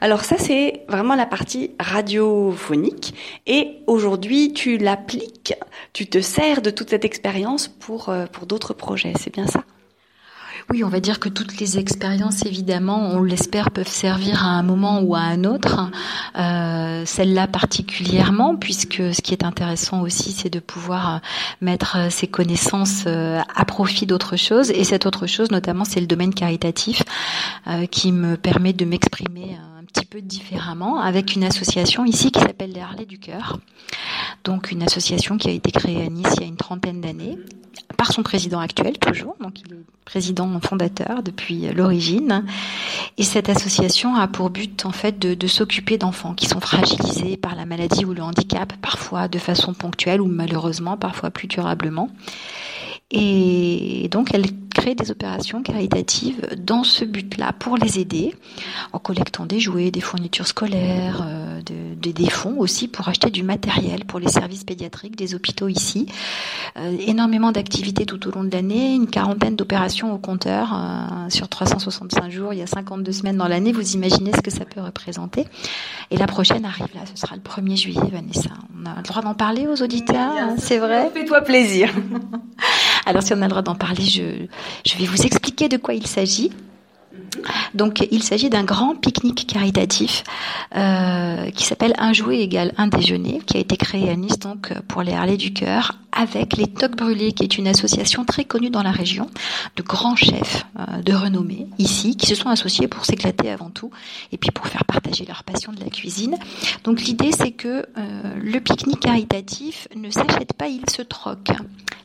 Alors 0.00 0.24
ça, 0.24 0.36
c'est 0.38 0.84
vraiment 0.88 1.14
la 1.14 1.26
partie 1.26 1.70
radiophonique. 1.80 3.14
Et 3.46 3.78
aujourd'hui, 3.86 4.52
tu 4.52 4.78
l'appliques, 4.78 5.54
tu 5.92 6.06
te 6.06 6.20
sers 6.20 6.62
de 6.62 6.70
toute 6.70 6.90
cette 6.90 7.04
expérience 7.04 7.68
pour, 7.68 8.08
euh, 8.08 8.26
pour 8.26 8.46
d'autres 8.46 8.74
projets. 8.74 9.12
C'est 9.18 9.32
bien 9.32 9.46
ça? 9.46 9.64
Oui, 10.68 10.82
on 10.82 10.88
va 10.88 10.98
dire 10.98 11.20
que 11.20 11.28
toutes 11.28 11.60
les 11.60 11.78
expériences, 11.78 12.44
évidemment, 12.44 13.10
on 13.12 13.22
l'espère, 13.22 13.70
peuvent 13.70 13.86
servir 13.86 14.44
à 14.44 14.48
un 14.48 14.64
moment 14.64 15.00
ou 15.00 15.14
à 15.14 15.20
un 15.20 15.44
autre. 15.44 15.92
Euh, 16.36 17.04
Celle-là 17.06 17.46
particulièrement, 17.46 18.56
puisque 18.56 19.14
ce 19.14 19.22
qui 19.22 19.32
est 19.32 19.44
intéressant 19.44 20.00
aussi, 20.02 20.32
c'est 20.32 20.50
de 20.50 20.58
pouvoir 20.58 21.20
mettre 21.60 22.10
ses 22.10 22.26
connaissances 22.26 23.04
euh, 23.06 23.40
à 23.54 23.64
profit 23.64 24.06
d'autre 24.06 24.36
chose. 24.36 24.70
Et 24.72 24.82
cette 24.82 25.06
autre 25.06 25.28
chose, 25.28 25.52
notamment, 25.52 25.84
c'est 25.84 26.00
le 26.00 26.08
domaine 26.08 26.34
caritatif, 26.34 27.02
euh, 27.68 27.86
qui 27.86 28.10
me 28.10 28.36
permet 28.36 28.72
de 28.72 28.84
m'exprimer 28.84 29.56
petit 29.96 30.06
peu 30.06 30.20
différemment 30.20 31.00
avec 31.00 31.36
une 31.36 31.44
association 31.44 32.04
ici 32.04 32.30
qui 32.30 32.40
s'appelle 32.40 32.72
les 32.72 32.80
Harley 32.80 33.06
du 33.06 33.18
Cœur. 33.18 33.58
Donc 34.44 34.70
une 34.70 34.82
association 34.82 35.38
qui 35.38 35.48
a 35.48 35.52
été 35.52 35.70
créée 35.70 36.04
à 36.04 36.08
Nice 36.10 36.28
il 36.36 36.42
y 36.42 36.44
a 36.44 36.48
une 36.48 36.56
trentaine 36.56 37.00
d'années 37.00 37.38
par 37.96 38.12
son 38.12 38.22
président 38.22 38.60
actuel 38.60 38.98
toujours, 38.98 39.36
donc 39.40 39.60
il 39.60 39.72
est 39.72 39.76
président 40.04 40.60
fondateur 40.60 41.22
depuis 41.22 41.72
l'origine. 41.72 42.44
Et 43.16 43.22
cette 43.22 43.48
association 43.48 44.14
a 44.14 44.28
pour 44.28 44.50
but 44.50 44.84
en 44.84 44.92
fait 44.92 45.18
de, 45.18 45.34
de 45.34 45.46
s'occuper 45.46 45.96
d'enfants 45.96 46.34
qui 46.34 46.46
sont 46.46 46.60
fragilisés 46.60 47.36
par 47.36 47.54
la 47.54 47.64
maladie 47.64 48.04
ou 48.04 48.12
le 48.12 48.22
handicap, 48.22 48.72
parfois 48.82 49.28
de 49.28 49.38
façon 49.38 49.72
ponctuelle 49.72 50.20
ou 50.20 50.26
malheureusement 50.26 50.96
parfois 50.96 51.30
plus 51.30 51.48
durablement. 51.48 52.10
Et 53.12 54.08
donc, 54.10 54.34
elle 54.34 54.46
crée 54.74 54.96
des 54.96 55.12
opérations 55.12 55.62
caritatives 55.62 56.40
dans 56.58 56.82
ce 56.82 57.04
but-là, 57.04 57.52
pour 57.52 57.76
les 57.76 58.00
aider, 58.00 58.34
en 58.92 58.98
collectant 58.98 59.46
des 59.46 59.60
jouets, 59.60 59.92
des 59.92 60.00
fournitures 60.00 60.48
scolaires, 60.48 61.24
euh, 61.24 61.62
de, 61.62 61.94
de, 62.00 62.10
des 62.10 62.28
fonds 62.28 62.58
aussi 62.58 62.88
pour 62.88 63.08
acheter 63.08 63.30
du 63.30 63.44
matériel 63.44 64.04
pour 64.04 64.18
les 64.18 64.28
services 64.28 64.64
pédiatriques 64.64 65.16
des 65.16 65.34
hôpitaux 65.34 65.68
ici. 65.68 66.06
Euh, 66.76 66.96
énormément 67.06 67.52
d'activités 67.52 68.06
tout 68.06 68.26
au 68.26 68.32
long 68.32 68.42
de 68.42 68.50
l'année, 68.50 68.94
une 68.94 69.06
quarantaine 69.06 69.54
d'opérations 69.54 70.12
au 70.12 70.18
compteur 70.18 70.74
euh, 70.74 71.30
sur 71.30 71.48
365 71.48 72.30
jours, 72.30 72.52
il 72.52 72.58
y 72.58 72.62
a 72.62 72.66
52 72.66 73.12
semaines 73.12 73.36
dans 73.36 73.48
l'année. 73.48 73.72
Vous 73.72 73.92
imaginez 73.92 74.32
ce 74.34 74.40
que 74.40 74.50
ça 74.50 74.64
peut 74.64 74.80
représenter. 74.80 75.46
Et 76.10 76.16
la 76.16 76.26
prochaine 76.26 76.64
arrive 76.64 76.88
là, 76.92 77.02
ce 77.14 77.18
sera 77.20 77.36
le 77.36 77.42
1er 77.42 77.76
juillet, 77.76 78.10
Vanessa. 78.12 78.50
On 78.78 78.84
a 78.84 78.96
le 78.96 79.02
droit 79.02 79.22
d'en 79.22 79.34
parler 79.34 79.66
aux 79.68 79.80
auditeurs, 79.80 80.34
hein, 80.36 80.56
c'est 80.58 80.78
vrai? 80.78 81.08
Fais-toi 81.14 81.42
plaisir. 81.42 81.88
Alors 83.06 83.22
si 83.22 83.32
on 83.32 83.40
a 83.40 83.44
le 83.44 83.48
droit 83.48 83.62
d'en 83.62 83.76
parler, 83.76 84.04
je, 84.04 84.98
vais 84.98 85.06
vous 85.06 85.22
expliquer 85.22 85.68
de 85.68 85.76
quoi 85.76 85.94
il 85.94 86.06
s'agit. 86.06 86.50
Donc 87.74 88.06
il 88.10 88.22
s'agit 88.22 88.48
d'un 88.50 88.64
grand 88.64 88.94
pique-nique 88.94 89.46
caritatif 89.46 90.24
euh, 90.74 91.50
qui 91.50 91.64
s'appelle 91.64 91.94
Un 91.98 92.12
jouet 92.12 92.40
égale 92.40 92.72
un 92.78 92.86
déjeuner, 92.86 93.40
qui 93.46 93.56
a 93.56 93.60
été 93.60 93.76
créé 93.76 94.08
à 94.08 94.16
Nice 94.16 94.38
donc 94.38 94.72
pour 94.88 95.02
les 95.02 95.12
Harley 95.12 95.36
du 95.36 95.52
cœur 95.52 95.92
avec 96.16 96.56
les 96.56 96.66
Tocs 96.66 96.96
Brûlés, 96.96 97.32
qui 97.32 97.44
est 97.44 97.58
une 97.58 97.68
association 97.68 98.24
très 98.24 98.44
connue 98.44 98.70
dans 98.70 98.82
la 98.82 98.90
région, 98.90 99.30
de 99.76 99.82
grands 99.82 100.16
chefs 100.16 100.66
euh, 100.78 101.02
de 101.02 101.12
renommée 101.12 101.66
ici, 101.78 102.16
qui 102.16 102.26
se 102.26 102.34
sont 102.34 102.48
associés 102.48 102.88
pour 102.88 103.04
s'éclater 103.04 103.50
avant 103.50 103.70
tout, 103.70 103.90
et 104.32 104.38
puis 104.38 104.50
pour 104.50 104.66
faire 104.66 104.84
partager 104.86 105.26
leur 105.26 105.44
passion 105.44 105.72
de 105.72 105.80
la 105.80 105.90
cuisine. 105.90 106.36
Donc 106.84 107.02
l'idée, 107.02 107.30
c'est 107.32 107.50
que 107.50 107.86
euh, 107.98 108.22
le 108.42 108.58
pique-nique 108.60 109.00
caritatif 109.00 109.88
ne 109.94 110.10
s'achète 110.10 110.54
pas, 110.54 110.68
il 110.68 110.88
se 110.88 111.02
troque. 111.02 111.50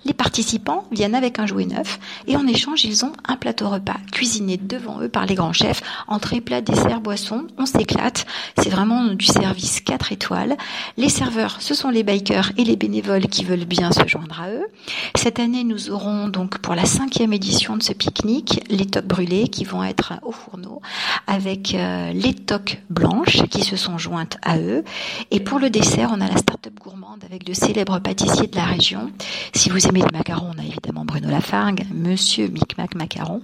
Les 0.04 0.14
participants 0.14 0.86
viennent 0.92 1.16
avec 1.16 1.40
un 1.40 1.46
jouet 1.46 1.66
neuf, 1.66 2.00
et 2.28 2.36
en 2.36 2.46
échange, 2.48 2.84
ils 2.84 3.06
ont 3.06 3.14
un 3.26 3.38
plateau 3.38 3.70
repas 3.70 3.98
cuisiné 4.12 4.58
devant 4.58 5.01
eux 5.01 5.01
par 5.08 5.26
les 5.26 5.36
grands 5.36 5.54
chefs, 5.54 5.82
entrée, 6.08 6.42
plat, 6.42 6.62
dessert, 6.62 7.02
boisson, 7.02 7.48
on 7.58 7.66
s'éclate. 7.66 8.26
C'est 8.58 8.70
vraiment 8.70 9.06
du 9.14 9.26
service 9.26 9.82
4 9.82 10.12
étoiles. 10.12 10.58
Les 10.98 11.10
serveurs, 11.10 11.58
ce 11.60 11.74
sont 11.74 11.90
les 11.90 12.04
bikers 12.04 12.52
et 12.58 12.64
les 12.64 12.76
bénévoles 12.76 13.28
qui 13.28 13.44
veulent 13.44 13.66
bien 13.66 13.92
se 13.92 14.08
joindre 14.08 14.42
à 14.42 14.50
eux. 14.50 14.66
Cette 15.16 15.40
année, 15.40 15.64
nous 15.64 15.90
aurons 15.90 16.28
donc 16.28 16.60
pour 16.60 16.76
la 16.76 16.86
cinquième 16.86 17.34
édition 17.34 17.78
de 17.78 17.84
ce 17.84 17.94
pique-nique 17.94 18.62
les 18.70 18.86
toques 18.86 19.06
brûlés 19.06 19.48
qui 19.48 19.64
vont 19.64 19.84
être 19.84 20.14
au 20.24 20.32
fourneau 20.32 20.82
avec 21.28 21.76
euh, 21.76 22.12
les 22.14 22.34
toques 22.34 22.82
blanches 22.90 23.44
qui 23.50 23.64
se 23.64 23.76
sont 23.76 23.98
jointes 23.98 24.38
à 24.42 24.58
eux. 24.58 24.84
Et 25.32 25.40
pour 25.40 25.60
le 25.60 25.70
dessert, 25.70 26.10
on 26.14 26.22
a 26.22 26.28
la 26.28 26.38
start-up 26.38 26.74
gourmande 26.80 27.24
avec 27.24 27.44
de 27.44 27.54
célèbres 27.54 28.00
pâtissiers 28.00 28.48
de 28.48 28.56
la 28.56 28.66
région. 28.66 29.12
Si 29.54 29.70
vous 29.70 29.88
aimez 29.88 30.02
les 30.02 30.18
macarons, 30.18 30.52
on 30.56 30.60
a 30.60 30.66
évidemment 30.66 31.06
Bruno 31.06 31.30
Lafargue, 31.30 31.86
Monsieur 31.94 32.48
Micmac 32.48 32.96
Macaron. 32.96 33.42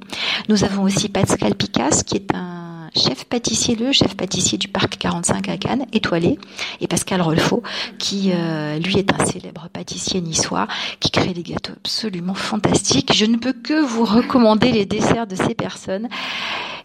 Nous 0.49 0.63
avons 0.63 0.83
aussi 0.83 1.09
Pascal 1.09 1.47
Picasse 1.56 2.04
qui 2.04 2.16
est 2.16 2.34
un 2.34 2.89
chef 2.96 3.25
pâtissier, 3.25 3.75
le 3.75 3.92
chef 3.92 4.16
pâtissier 4.16 4.58
du 4.58 4.68
parc 4.68 4.98
45 4.98 5.50
à 5.50 5.58
Cannes, 5.58 5.86
étoilé, 5.94 6.39
et 6.82 6.88
Pascal 6.88 7.22
Rolfo, 7.22 7.63
qui 8.00 8.32
euh, 8.34 8.80
lui 8.80 8.98
est 8.98 9.13
un 9.13 9.25
célèbre 9.25 9.68
pâtissier 9.72 10.22
niçois, 10.22 10.68
qui 11.00 11.12
crée 11.12 11.34
des 11.34 11.44
gâteaux 11.44 11.74
absolument 11.74 12.34
fantastiques. 12.34 13.13
Je 13.13 13.25
ne 13.25 13.38
peux 13.38 13.54
que 13.54 13.86
vous 13.86 14.06
recommander 14.06 14.72
les 14.72 14.86
desserts 14.86 15.27
de 15.27 15.36
ces 15.36 15.54
personnes. 15.54 16.10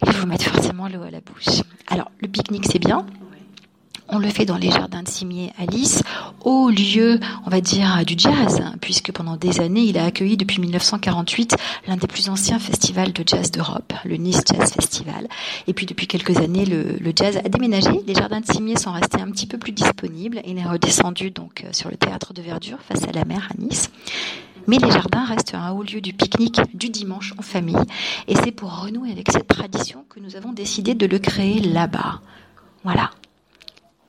Ils 0.07 0.13
vous 0.13 0.27
mettent 0.27 0.43
forcément 0.43 0.89
l'eau 0.89 1.03
à 1.03 1.11
la 1.11 1.21
bouche. 1.21 1.63
Alors, 1.89 2.11
le 2.21 2.29
pique-nique, 2.29 2.67
c'est 2.71 2.79
bien. 2.79 3.07
On 4.15 4.19
le 4.19 4.29
fait 4.29 4.45
dans 4.45 4.59
les 4.59 4.71
jardins 4.71 5.03
de 5.03 5.09
Cimier 5.09 5.55
à 5.59 5.65
Lys, 5.65 6.03
au 6.43 6.69
lieu, 6.69 7.19
on 7.47 7.51
va 7.51 7.63
dire, 7.63 8.05
du 8.05 8.13
jazz, 8.15 8.63
puisque 8.83 9.11
pendant 9.11 9.39
des 9.39 9.59
années, 9.59 9.85
il 9.85 9.97
a 9.97 10.05
accueilli 10.05 10.37
depuis 10.37 10.61
1948 10.61 11.57
l'un 11.87 11.97
des 11.97 12.07
plus 12.07 12.29
anciens 12.29 12.59
festivals 12.59 13.15
de 13.15 13.25
jazz 13.27 13.51
d'Europe, 13.51 13.95
le 14.05 14.17
Nice 14.17 14.43
Jazz 14.47 14.71
Festival. 14.71 15.29
Et 15.67 15.73
puis 15.73 15.87
depuis 15.87 16.07
quelques 16.07 16.37
années, 16.37 16.67
le, 16.67 17.13
jazz 17.17 17.39
a 17.39 17.49
déménagé. 17.49 17.89
Les 18.07 18.15
jardins 18.15 18.41
de 18.41 18.53
Cimier 18.53 18.77
sont 18.77 18.93
restés 18.93 19.19
un 19.19 19.31
petit 19.31 19.47
peu 19.47 19.57
plus 19.57 19.73
disponibles. 19.73 20.43
Il 20.47 20.59
est 20.59 20.69
redescendu 20.69 21.31
donc 21.31 21.65
euh, 21.65 21.69
sur 21.73 21.89
le 21.89 21.97
théâtre 21.97 22.35
de 22.35 22.43
verdure 22.43 22.81
face 22.87 23.05
à 23.05 23.13
la 23.13 23.25
mer 23.25 23.49
à 23.51 23.55
Nice. 23.63 23.91
Mais 24.67 24.77
les 24.77 24.91
jardins 24.91 25.25
restent 25.25 25.55
un 25.55 25.71
haut 25.71 25.83
lieu 25.83 26.03
du 26.03 26.13
pique-nique 26.13 26.61
du 26.75 26.91
dimanche 26.91 27.33
en 27.39 27.43
famille. 27.43 27.77
Et 28.29 28.35
c'est 28.37 28.53
pour 28.53 28.83
renouer 28.83 29.11
avec 29.11 29.33
cette 29.33 29.49
tradition 29.49 30.05
que 30.11 30.21
nous 30.21 30.37
avons 30.37 30.53
décidé 30.53 30.95
de 30.95 31.07
le 31.07 31.19
créer 31.19 31.61
là-bas. 31.61 32.21
Voilà. 32.85 33.11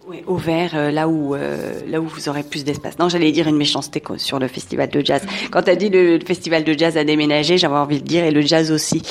Oui, 0.05 0.21
au 0.27 0.35
vert, 0.35 0.71
euh, 0.75 0.91
là 0.91 1.07
où 1.07 1.33
euh, 1.33 1.79
là 1.87 2.01
où 2.01 2.05
vous 2.05 2.27
aurez 2.27 2.43
plus 2.43 2.65
d'espace. 2.65 2.99
Non, 2.99 3.07
j'allais 3.07 3.31
dire 3.31 3.47
une 3.47 3.55
méchanceté 3.55 4.03
sur 4.17 4.37
le 4.37 4.49
festival 4.49 4.89
de 4.89 4.99
jazz. 4.99 5.21
Quand 5.49 5.61
tu 5.61 5.69
as 5.69 5.77
dit 5.77 5.87
le, 5.87 6.19
festival 6.19 6.65
de 6.65 6.73
jazz 6.77 6.97
a 6.97 7.05
déménagé, 7.05 7.57
j'avais 7.57 7.75
envie 7.75 8.01
de 8.01 8.05
dire 8.05 8.25
et 8.25 8.31
le 8.31 8.41
jazz 8.41 8.71
aussi. 8.71 9.01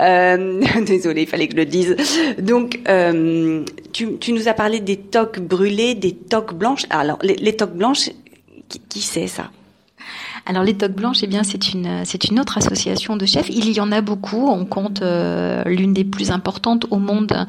Euh, 0.00 0.60
désolée, 0.86 1.22
il 1.22 1.28
fallait 1.28 1.46
que 1.46 1.52
je 1.52 1.58
le 1.58 1.66
dise. 1.66 1.96
Donc, 2.38 2.80
euh, 2.88 3.64
tu, 3.92 4.16
tu 4.18 4.32
nous 4.32 4.48
as 4.48 4.54
parlé 4.54 4.80
des 4.80 4.96
toques 4.96 5.38
brûlées, 5.38 5.94
des 5.94 6.14
toques 6.14 6.54
blanches. 6.54 6.86
Alors, 6.90 7.18
les, 7.22 7.36
les 7.36 7.54
toques 7.54 7.74
blanches, 7.74 8.10
qui, 8.68 8.80
qui 8.80 9.00
c'est 9.02 9.28
ça? 9.28 9.50
Alors 10.46 10.64
les 10.64 10.76
Toques 10.76 10.92
Blanches, 10.92 11.18
eh 11.22 11.26
bien 11.26 11.42
c'est 11.42 11.72
une 11.72 12.04
c'est 12.04 12.24
une 12.24 12.40
autre 12.40 12.58
association 12.58 13.16
de 13.16 13.26
chefs. 13.26 13.48
Il 13.50 13.70
y 13.70 13.80
en 13.80 13.92
a 13.92 14.00
beaucoup. 14.00 14.48
On 14.48 14.64
compte 14.64 15.02
euh, 15.02 15.62
l'une 15.64 15.92
des 15.92 16.04
plus 16.04 16.30
importantes 16.30 16.86
au 16.90 16.96
monde, 16.96 17.46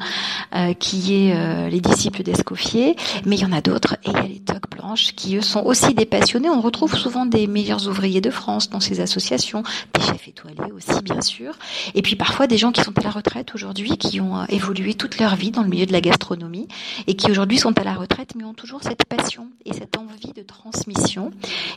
euh, 0.54 0.74
qui 0.74 1.14
est 1.14 1.34
euh, 1.34 1.68
les 1.68 1.80
disciples 1.80 2.22
d'Escoffier. 2.22 2.96
Mais 3.24 3.36
il 3.36 3.42
y 3.42 3.44
en 3.44 3.52
a 3.52 3.60
d'autres. 3.60 3.96
Et 4.04 4.10
il 4.10 4.12
y 4.12 4.16
a 4.16 4.22
les 4.22 4.40
Toques 4.40 4.70
Blanches 4.70 5.14
qui 5.14 5.36
eux 5.36 5.42
sont 5.42 5.62
aussi 5.64 5.94
des 5.94 6.06
passionnés. 6.06 6.50
On 6.50 6.60
retrouve 6.60 6.94
souvent 6.96 7.26
des 7.26 7.46
meilleurs 7.46 7.88
ouvriers 7.88 8.20
de 8.20 8.30
France 8.30 8.70
dans 8.70 8.80
ces 8.80 9.00
associations, 9.00 9.62
des 9.94 10.00
chefs 10.00 10.28
étoilés 10.28 10.72
aussi 10.72 11.00
bien 11.02 11.20
sûr. 11.20 11.54
Et 11.94 12.02
puis 12.02 12.16
parfois 12.16 12.46
des 12.46 12.58
gens 12.58 12.72
qui 12.72 12.82
sont 12.82 12.96
à 12.98 13.02
la 13.02 13.10
retraite 13.10 13.54
aujourd'hui, 13.54 13.96
qui 13.96 14.20
ont 14.20 14.44
évolué 14.46 14.94
toute 14.94 15.18
leur 15.18 15.36
vie 15.36 15.50
dans 15.50 15.62
le 15.62 15.68
milieu 15.68 15.86
de 15.86 15.92
la 15.92 16.00
gastronomie 16.00 16.68
et 17.06 17.14
qui 17.14 17.30
aujourd'hui 17.30 17.58
sont 17.58 17.78
à 17.78 17.84
la 17.84 17.94
retraite, 17.94 18.34
mais 18.36 18.44
ont 18.44 18.54
toujours 18.54 18.82
cette 18.82 19.04
passion 19.04 19.48
et 19.64 19.72
cette 19.72 19.96
envie 19.96 20.32
de 20.32 20.42
transmission. 20.42 21.30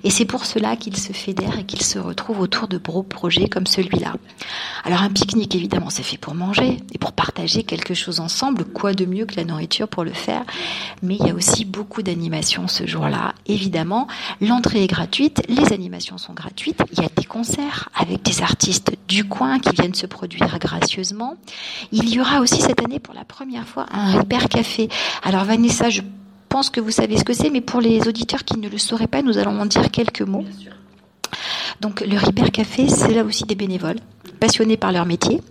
Et 0.03 0.09
c'est 0.09 0.25
pour 0.25 0.45
cela 0.45 0.75
qu'ils 0.75 0.97
se 1.05 1.13
fédèrent 1.13 1.59
et 1.59 1.63
qu'ils 1.63 1.83
se 1.83 1.99
retrouvent 1.99 2.39
autour 2.39 2.67
de 2.67 2.77
beaux 2.77 3.03
projets 3.03 3.47
comme 3.47 3.67
celui-là. 3.67 4.15
Alors 4.83 5.01
un 5.01 5.09
pique-nique, 5.09 5.55
évidemment, 5.55 5.89
c'est 5.89 6.03
fait 6.03 6.17
pour 6.17 6.35
manger 6.35 6.77
et 6.93 6.97
pour 6.97 7.11
partager 7.11 7.63
quelque 7.63 7.93
chose 7.93 8.19
ensemble. 8.19 8.65
Quoi 8.65 8.93
de 8.93 9.05
mieux 9.05 9.25
que 9.25 9.35
la 9.35 9.43
nourriture 9.43 9.87
pour 9.87 10.03
le 10.03 10.13
faire? 10.13 10.43
Mais 11.01 11.17
il 11.19 11.27
y 11.27 11.29
a 11.29 11.35
aussi 11.35 11.65
beaucoup 11.65 12.01
d'animations 12.01 12.67
ce 12.67 12.85
jour-là. 12.85 13.33
Évidemment, 13.45 14.07
l'entrée 14.41 14.83
est 14.83 14.87
gratuite, 14.87 15.41
les 15.47 15.73
animations 15.73 16.17
sont 16.17 16.33
gratuites. 16.33 16.81
Il 16.91 17.03
y 17.03 17.05
a 17.05 17.09
des 17.15 17.25
concerts 17.25 17.89
avec 17.95 18.23
des 18.23 18.41
artistes 18.41 18.91
du 19.07 19.25
coin 19.25 19.59
qui 19.59 19.75
viennent 19.75 19.95
se 19.95 20.07
produire 20.07 20.57
gracieusement. 20.59 21.35
Il 21.91 22.09
y 22.09 22.19
aura 22.19 22.39
aussi 22.39 22.61
cette 22.61 22.81
année 22.83 22.99
pour 22.99 23.13
la 23.13 23.25
première 23.25 23.67
fois 23.67 23.85
un 23.91 24.21
hyper 24.21 24.49
café. 24.49 24.89
Alors 25.23 25.43
Vanessa, 25.43 25.89
je 25.89 26.01
pense 26.49 26.69
que 26.69 26.79
vous 26.79 26.91
savez 26.91 27.17
ce 27.17 27.23
que 27.23 27.33
c'est, 27.33 27.49
mais 27.49 27.61
pour 27.61 27.81
les 27.81 28.07
auditeurs 28.07 28.43
qui 28.43 28.57
ne 28.57 28.69
le 28.69 28.77
sauraient 28.77 29.07
pas, 29.07 29.21
nous 29.21 29.37
allons 29.37 29.59
en 29.59 29.65
dire 29.65 29.91
quelques 29.91 30.21
mots. 30.21 30.45
Donc 31.81 32.01
le 32.01 32.17
Ripper 32.17 32.49
Café, 32.51 32.87
c'est 32.87 33.13
là 33.13 33.23
aussi 33.23 33.43
des 33.43 33.55
bénévoles, 33.55 33.99
passionnés 34.39 34.77
par 34.77 34.91
leur 34.91 35.05
métier, 35.05 35.41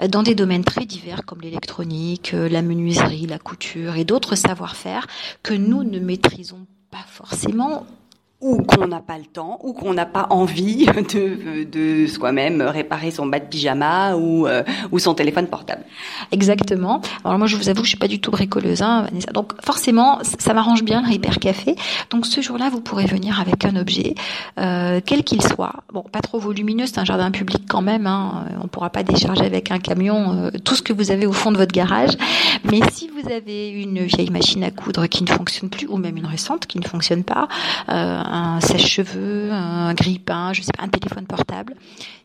euh, 0.00 0.08
dans 0.08 0.22
des 0.22 0.34
domaines 0.34 0.64
très 0.64 0.84
divers 0.84 1.24
comme 1.24 1.40
l'électronique, 1.40 2.32
euh, 2.34 2.48
la 2.48 2.62
menuiserie, 2.62 3.26
la 3.26 3.38
couture 3.38 3.96
et 3.96 4.04
d'autres 4.04 4.36
savoir-faire 4.36 5.06
que 5.42 5.54
nous 5.54 5.84
ne 5.84 5.98
maîtrisons 5.98 6.66
pas 6.90 7.04
forcément 7.06 7.86
ou 8.40 8.62
qu'on 8.62 8.86
n'a 8.86 9.00
pas 9.00 9.18
le 9.18 9.24
temps, 9.24 9.58
ou 9.62 9.72
qu'on 9.74 9.92
n'a 9.92 10.06
pas 10.06 10.26
envie 10.30 10.86
de, 11.14 11.64
de 11.64 12.06
soi-même 12.06 12.62
réparer 12.62 13.10
son 13.10 13.26
bas 13.26 13.38
de 13.38 13.44
pyjama 13.44 14.16
ou, 14.16 14.46
euh, 14.46 14.62
ou 14.92 14.98
son 14.98 15.14
téléphone 15.14 15.46
portable. 15.46 15.82
Exactement. 16.32 17.02
Alors 17.24 17.38
moi, 17.38 17.46
je 17.46 17.56
vous 17.56 17.68
avoue, 17.68 17.84
je 17.84 17.90
suis 17.90 17.98
pas 17.98 18.08
du 18.08 18.20
tout 18.20 18.30
bricoleuse, 18.30 18.82
hein, 18.82 19.02
Vanessa. 19.02 19.30
Donc 19.32 19.52
forcément, 19.62 20.20
ça 20.22 20.54
m'arrange 20.54 20.82
bien 20.82 21.02
le 21.02 21.12
hyper 21.12 21.38
café. 21.38 21.76
Donc 22.08 22.26
ce 22.26 22.40
jour-là, 22.40 22.70
vous 22.70 22.80
pourrez 22.80 23.04
venir 23.04 23.40
avec 23.40 23.64
un 23.64 23.76
objet, 23.76 24.14
euh, 24.58 25.00
quel 25.04 25.22
qu'il 25.22 25.42
soit. 25.42 25.74
Bon, 25.92 26.02
pas 26.02 26.20
trop 26.20 26.38
volumineux, 26.38 26.86
c'est 26.86 26.98
un 26.98 27.04
jardin 27.04 27.30
public 27.30 27.64
quand 27.68 27.82
même. 27.82 28.06
Hein. 28.06 28.46
On 28.62 28.68
pourra 28.68 28.90
pas 28.90 29.02
décharger 29.02 29.44
avec 29.44 29.70
un 29.70 29.78
camion 29.78 30.32
euh, 30.32 30.50
tout 30.64 30.74
ce 30.74 30.82
que 30.82 30.92
vous 30.92 31.10
avez 31.10 31.26
au 31.26 31.32
fond 31.32 31.52
de 31.52 31.58
votre 31.58 31.72
garage. 31.72 32.16
Mais 32.64 32.80
si 32.92 33.08
vous 33.08 33.30
avez 33.30 33.68
une 33.70 34.00
vieille 34.04 34.30
machine 34.30 34.64
à 34.64 34.70
coudre 34.70 35.06
qui 35.06 35.24
ne 35.24 35.28
fonctionne 35.28 35.68
plus, 35.68 35.86
ou 35.86 35.98
même 35.98 36.16
une 36.16 36.26
récente 36.26 36.66
qui 36.66 36.78
ne 36.78 36.86
fonctionne 36.86 37.24
pas, 37.24 37.48
euh, 37.90 38.22
un 38.30 38.60
sèche-cheveux, 38.60 39.50
un 39.52 39.92
grille-pain, 39.94 40.52
je 40.52 40.62
sais 40.62 40.72
pas, 40.76 40.84
un 40.84 40.88
téléphone 40.88 41.26
portable. 41.26 41.74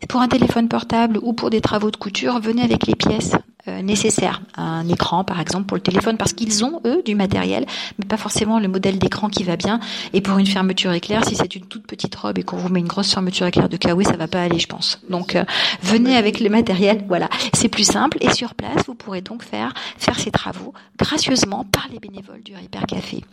Pour 0.07 0.21
un 0.21 0.27
téléphone 0.27 0.67
portable 0.67 1.19
ou 1.21 1.33
pour 1.33 1.50
des 1.50 1.62
travaux 1.62 1.91
de 1.91 1.97
couture, 1.97 2.39
venez 2.39 2.62
avec 2.62 2.85
les 2.85 2.95
pièces 2.95 3.35
euh, 3.67 3.81
nécessaires. 3.81 4.41
Un 4.55 4.88
écran, 4.88 5.24
par 5.24 5.39
exemple, 5.39 5.65
pour 5.65 5.75
le 5.75 5.81
téléphone, 5.81 6.17
parce 6.17 6.34
qu'ils 6.34 6.63
ont, 6.63 6.81
eux, 6.86 7.01
du 7.03 7.15
matériel, 7.15 7.65
mais 7.98 8.05
pas 8.05 8.17
forcément 8.17 8.60
le 8.60 8.67
modèle 8.67 9.00
d'écran 9.00 9.29
qui 9.29 9.43
va 9.43 9.55
bien. 9.55 9.79
Et 10.13 10.22
pour 10.22 10.38
une 10.38 10.45
fermeture 10.45 10.91
éclair, 10.91 11.25
si 11.25 11.36
c'est 11.36 11.55
une 11.55 11.65
toute 11.65 11.88
petite 11.88 12.15
robe 12.15 12.38
et 12.38 12.43
qu'on 12.43 12.57
vous 12.57 12.69
met 12.69 12.79
une 12.79 12.88
grosse 12.88 13.13
fermeture 13.13 13.48
éclair 13.48 13.69
de 13.69 13.77
kawaii, 13.77 14.05
ça 14.05 14.17
va 14.17 14.27
pas 14.27 14.41
aller, 14.41 14.60
je 14.60 14.67
pense. 14.67 15.01
Donc, 15.10 15.36
euh, 15.36 15.43
venez 15.81 16.15
avec 16.15 16.39
le 16.39 16.50
matériel, 16.50 17.03
voilà. 17.07 17.29
C'est 17.53 17.69
plus 17.69 17.84
simple. 17.86 18.17
Et 18.22 18.31
sur 18.34 18.53
place, 18.53 18.84
vous 18.88 18.95
pourrez 18.95 19.22
donc 19.22 19.43
faire, 19.43 19.74
faire 19.98 20.19
ces 20.19 20.31
travaux 20.31 20.74
gracieusement 20.98 21.65
par 21.72 21.88
les 21.91 22.00
bénévoles 22.00 22.43
du 22.43 22.51
Hyper 22.51 22.86
Café. 22.86 23.24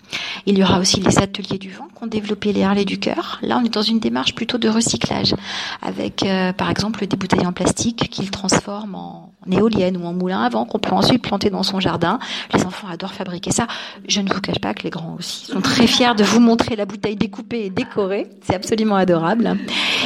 Il 0.46 0.58
y 0.58 0.62
aura 0.62 0.80
aussi 0.80 1.00
les 1.00 1.18
ateliers 1.18 1.58
du 1.58 1.70
vent 1.70 1.88
qu'ont 1.94 2.06
développé 2.06 2.52
les 2.52 2.62
Harley 2.62 2.84
du 2.84 2.98
cœur. 2.98 3.38
Là, 3.42 3.58
on 3.60 3.64
est 3.64 3.72
dans 3.72 3.82
une 3.82 4.00
démarche 4.00 4.34
plutôt 4.34 4.58
de 4.58 4.68
recyclage, 4.68 5.34
avec 5.80 6.22
euh, 6.22 6.52
par 6.52 6.70
exemple 6.70 7.06
des 7.06 7.16
bouteilles 7.16 7.46
en 7.46 7.52
plastique 7.52 8.08
qu'ils 8.10 8.30
transforment 8.30 8.94
en 8.94 9.32
éolienne 9.50 9.96
ou 9.96 10.06
en 10.06 10.12
moulin 10.22 10.42
avant 10.42 10.64
qu'on 10.64 10.78
peut 10.78 10.94
ensuite 10.94 11.22
planter 11.22 11.50
dans 11.50 11.64
son 11.64 11.80
jardin. 11.80 12.18
Les 12.54 12.64
enfants 12.64 12.86
adorent 12.88 13.12
fabriquer 13.12 13.50
ça. 13.50 13.66
Je 14.08 14.20
ne 14.20 14.32
vous 14.32 14.40
cache 14.40 14.60
pas 14.60 14.72
que 14.72 14.84
les 14.84 14.90
grands 14.90 15.16
aussi 15.18 15.46
sont 15.46 15.60
très 15.60 15.88
fiers 15.88 16.14
de 16.16 16.22
vous 16.22 16.40
montrer 16.40 16.76
la 16.76 16.86
bouteille 16.86 17.16
découpée 17.16 17.66
et 17.66 17.70
décorée. 17.70 18.28
C'est 18.42 18.54
absolument 18.54 18.96
adorable. 18.96 19.56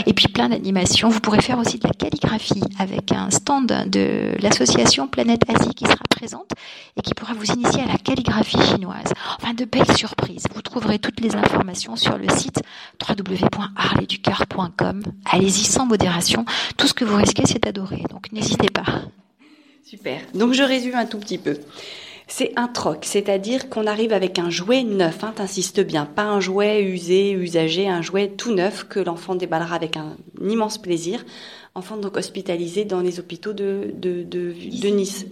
Et 0.06 0.14
puis 0.14 0.28
plein 0.28 0.49
d'animations. 0.49 1.11
Vous 1.11 1.20
pourrez 1.20 1.42
faire 1.42 1.58
aussi 1.58 1.78
de 1.78 1.87
la 1.87 1.92
calligraphie 1.94 2.62
avec 2.78 3.12
un 3.12 3.30
stand 3.30 3.66
de 3.88 4.32
l'association 4.40 5.06
Planète 5.06 5.42
Asie 5.49 5.75
qui 5.75 5.85
sera 5.85 5.96
présente 6.11 6.52
et 6.96 7.02
qui 7.02 7.12
pourra 7.14 7.35
vous 7.35 7.52
initier 7.52 7.82
à 7.82 7.87
la 7.87 7.99
calligraphie 7.99 8.61
chinoise. 8.62 9.12
Enfin, 9.40 9.52
de 9.54 9.64
belles 9.64 9.96
surprises. 9.96 10.44
Vous 10.54 10.62
trouverez 10.62 10.99
toutes 10.99 11.20
les 11.20 11.37
informations 11.37 11.96
sur 11.96 12.16
le 12.16 12.28
site 12.30 12.62
www.arleducoeur.com. 13.06 15.02
Allez-y 15.30 15.64
sans 15.64 15.85
modération. 15.87 16.44
Tout 16.76 16.87
ce 16.87 16.94
que 16.94 17.04
vous 17.04 17.16
risquez, 17.16 17.42
c'est 17.46 17.66
adorer. 17.66 18.04
Donc 18.11 18.32
n'hésitez 18.32 18.70
pas. 18.70 18.85
Super. 19.88 20.21
Donc 20.35 20.52
je 20.52 20.64
résume 20.64 20.97
un 20.97 21.07
tout 21.07 21.19
petit 21.19 21.38
peu. 21.38 21.57
C'est 22.26 22.52
un 22.57 22.66
troc, 22.66 23.05
c'est-à-dire 23.05 23.69
qu'on 23.69 23.87
arrive 23.87 24.12
avec 24.12 24.40
un 24.40 24.50
jouet 24.50 24.83
neuf, 24.83 25.23
hein, 25.23 25.33
t'insistes 25.37 25.78
bien, 25.78 26.07
pas 26.07 26.25
un 26.25 26.40
jouet 26.40 26.83
usé, 26.83 27.31
usagé, 27.31 27.88
un 27.88 28.02
jouet 28.02 28.33
tout 28.37 28.52
neuf 28.52 28.83
que 28.88 28.99
l'enfant 28.99 29.37
déballera 29.37 29.76
avec 29.76 29.97
un, 29.97 30.16
immense 30.43 30.78
plaisir. 30.78 31.25
Enfant 31.76 31.99
donc 31.99 32.16
hospitalisé 32.16 32.85
dans 32.85 33.00
les 33.00 33.21
hôpitaux 33.21 33.52
de, 33.52 33.95
Nice. 34.90 35.26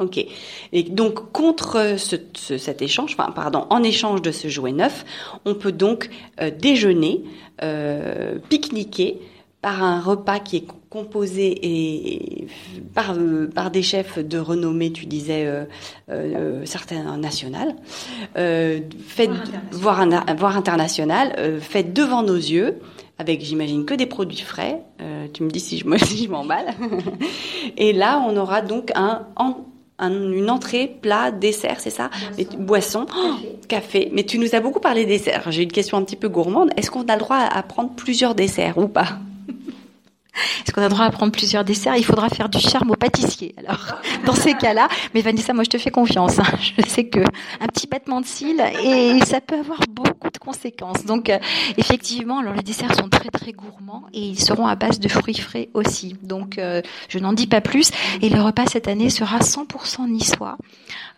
Ok. 0.00 0.26
Et 0.72 0.82
donc 0.82 1.30
contre 1.30 1.94
ce- 1.98 2.58
cet 2.58 2.82
échange, 2.82 3.16
pardon, 3.16 3.66
en 3.70 3.84
échange 3.84 4.22
de 4.22 4.32
ce 4.32 4.48
jouet 4.48 4.72
neuf, 4.72 5.04
on 5.44 5.54
peut 5.54 5.72
donc 5.72 6.10
euh, 6.40 6.50
déjeuner, 6.50 7.22
euh, 7.62 8.38
pique-niquer 8.48 9.20
par 9.60 9.82
un 9.82 10.00
repas 10.00 10.38
qui 10.38 10.56
est 10.58 10.64
composé 10.88 11.46
et, 11.48 12.42
et 12.42 12.46
par 12.94 13.14
euh, 13.18 13.48
par 13.52 13.70
des 13.70 13.82
chefs 13.82 14.18
de 14.18 14.38
renommée, 14.38 14.92
tu 14.92 15.06
disais 15.06 15.44
euh, 15.46 15.64
euh, 16.10 16.62
certains 16.64 17.16
nationales, 17.16 17.74
voire, 19.72 20.04
voire 20.36 20.56
international, 20.56 21.34
euh, 21.38 21.60
fait 21.60 21.92
devant 21.92 22.22
nos 22.22 22.36
yeux. 22.36 22.78
Avec, 23.20 23.44
j'imagine, 23.44 23.84
que 23.84 23.94
des 23.94 24.06
produits 24.06 24.38
frais. 24.42 24.80
Tu 25.34 25.42
me 25.42 25.50
dis 25.50 25.58
si 25.58 25.76
je 25.76 25.84
si 26.04 26.24
je 26.26 26.30
m'emballe. 26.30 26.66
Et 27.76 27.92
là, 27.92 28.24
on 28.28 28.36
aura 28.36 28.62
donc 28.62 28.92
un, 28.94 29.26
une 30.00 30.48
entrée, 30.50 30.86
plat, 31.02 31.32
dessert, 31.32 31.80
c'est 31.80 31.90
ça? 31.90 32.10
Mais 32.36 32.44
tu- 32.44 32.56
Boisson, 32.56 33.06
Oh, 33.12 33.34
café. 33.66 34.08
Mais 34.12 34.22
tu 34.22 34.38
nous 34.38 34.54
as 34.54 34.60
beaucoup 34.60 34.78
parlé 34.78 35.04
dessert. 35.04 35.50
J'ai 35.50 35.64
une 35.64 35.72
question 35.72 35.96
un 35.98 36.02
petit 36.04 36.14
peu 36.14 36.28
gourmande. 36.28 36.70
Est-ce 36.76 36.92
qu'on 36.92 37.02
a 37.08 37.14
le 37.14 37.18
droit 37.20 37.38
à 37.38 37.60
prendre 37.64 37.90
plusieurs 37.96 38.36
desserts 38.36 38.78
ou 38.78 38.86
pas? 38.86 39.18
Est-ce 40.64 40.72
qu'on 40.72 40.82
a 40.82 40.88
droit 40.88 41.04
à 41.04 41.10
prendre 41.10 41.32
plusieurs 41.32 41.64
desserts? 41.64 41.96
Il 41.96 42.04
faudra 42.04 42.28
faire 42.28 42.48
du 42.48 42.58
charme 42.60 42.90
au 42.90 42.96
pâtissier. 42.96 43.54
Alors, 43.58 43.96
dans 44.26 44.34
ces 44.34 44.54
cas-là, 44.54 44.88
mais 45.14 45.20
Vanessa, 45.20 45.52
moi, 45.52 45.64
je 45.64 45.70
te 45.70 45.78
fais 45.78 45.90
confiance. 45.90 46.38
hein. 46.38 46.44
Je 46.76 46.82
sais 46.88 47.04
que 47.08 47.20
un 47.20 47.66
petit 47.66 47.86
battement 47.86 48.20
de 48.20 48.26
cils 48.26 48.62
et 48.84 49.18
ça 49.24 49.40
peut 49.40 49.58
avoir 49.58 49.80
beaucoup 49.90 50.30
de 50.30 50.38
conséquences. 50.38 51.04
Donc, 51.04 51.30
euh, 51.30 51.38
effectivement, 51.76 52.38
alors 52.40 52.54
les 52.54 52.62
desserts 52.62 52.94
sont 52.94 53.08
très 53.08 53.30
très 53.30 53.52
gourmands 53.52 54.04
et 54.12 54.20
ils 54.20 54.40
seront 54.40 54.66
à 54.66 54.74
base 54.74 55.00
de 55.00 55.08
fruits 55.08 55.38
frais 55.38 55.68
aussi. 55.74 56.16
Donc, 56.22 56.58
euh, 56.58 56.82
je 57.08 57.18
n'en 57.18 57.32
dis 57.32 57.46
pas 57.46 57.60
plus. 57.60 57.90
Et 58.22 58.28
le 58.28 58.40
repas 58.40 58.66
cette 58.66 58.88
année 58.88 59.10
sera 59.10 59.38
100% 59.38 60.08
niçois. 60.08 60.56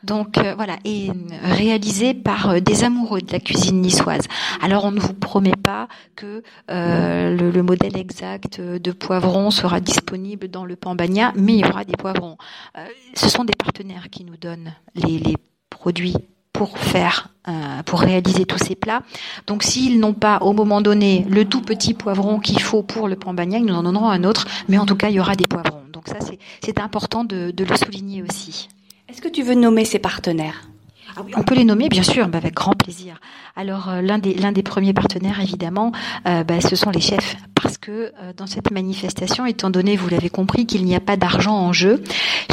Donc 0.03 0.39
euh, 0.39 0.55
voilà, 0.55 0.77
et 0.87 1.11
euh, 1.11 1.13
réalisé 1.43 2.15
par 2.15 2.51
euh, 2.51 2.61
des 2.61 2.85
amoureux 2.85 3.21
de 3.21 3.31
la 3.33 3.39
cuisine 3.39 3.83
niçoise. 3.83 4.23
Alors 4.63 4.85
on 4.87 4.93
ne 4.93 5.01
vous 5.01 5.13
promet 5.13 5.53
pas 5.63 5.89
que 6.17 6.43
euh, 6.71 7.37
le, 7.37 7.51
le 7.51 7.63
modèle 7.63 7.99
exact 7.99 8.61
de 8.63 8.93
poivron 9.11 9.51
sera 9.51 9.81
disponible 9.81 10.47
dans 10.47 10.65
le 10.65 10.77
Pambagna, 10.77 11.33
mais 11.35 11.55
il 11.55 11.67
y 11.67 11.69
aura 11.69 11.85
des 11.85 11.97
poivrons. 11.97 12.37
Euh, 12.79 12.87
ce 13.15 13.29
sont 13.29 13.43
des 13.43 13.57
partenaires 13.59 14.09
qui 14.09 14.23
nous 14.23 14.37
donnent 14.37 14.73
les, 14.95 15.35
produits 15.69 16.15
pour 16.53 16.79
faire, 16.79 17.27
euh, 17.49 17.83
pour 17.85 18.03
réaliser 18.03 18.45
tous 18.45 18.59
ces 18.59 18.77
plats. 18.77 19.03
Donc 19.49 19.65
s'ils 19.65 19.99
n'ont 19.99 20.13
pas 20.13 20.39
au 20.43 20.53
moment 20.53 20.81
donné 20.81 21.27
le 21.29 21.45
tout 21.45 21.61
petit 21.61 21.93
poivron 21.93 22.39
qu'il 22.39 22.63
faut 22.63 22.85
pour 22.85 23.09
le 23.09 23.17
Pambagna, 23.17 23.59
ils 23.59 23.65
nous 23.65 23.75
en 23.75 23.83
donneront 23.83 24.11
un 24.11 24.23
autre, 24.23 24.47
mais 24.69 24.79
en 24.79 24.87
tout 24.87 24.95
cas 24.95 25.09
il 25.09 25.17
y 25.17 25.21
aura 25.21 25.35
des 25.35 25.49
poivrons. 25.49 25.83
Donc 25.93 26.07
ça 26.07 26.19
c'est- 26.63 26.79
important 26.79 27.25
de 27.25 27.53
le 27.59 27.77
souligner 27.77 28.23
aussi. 28.23 28.69
Est-ce 29.09 29.21
que 29.21 29.29
tu 29.29 29.43
veux 29.43 29.57
nommer 29.57 29.85
ces 29.85 29.99
partenaires? 29.99 30.71
Ah 31.17 31.23
oui, 31.25 31.33
on 31.37 31.43
peut 31.43 31.55
les 31.55 31.65
nommer, 31.65 31.89
bien 31.89 32.03
sûr, 32.03 32.29
bah, 32.29 32.39
avec 32.39 32.55
grand 32.55 32.75
plaisir. 32.75 33.21
Alors, 33.57 33.89
euh, 33.89 34.01
l'un 34.01 34.19
des, 34.19 34.35
l'un 34.35 34.53
des 34.53 34.63
premiers 34.63 34.93
partenaires, 34.93 35.41
évidemment, 35.41 35.93
euh, 36.27 36.45
bah, 36.45 36.61
ce 36.61 36.77
sont 36.77 36.91
les 36.91 37.01
chefs. 37.01 37.37
Parce 37.61 37.77
que 37.77 38.13
euh, 38.23 38.33
dans 38.37 38.47
cette 38.47 38.71
manifestation, 38.71 39.45
étant 39.45 39.71
donné, 39.71 39.97
vous 39.97 40.09
l'avez 40.09 40.31
compris, 40.31 40.67
qu'il 40.67 40.85
n'y 40.85 40.95
a 40.95 41.01
pas 41.01 41.17
d'argent 41.17 41.57
en 41.57 41.73
jeu, 41.73 42.03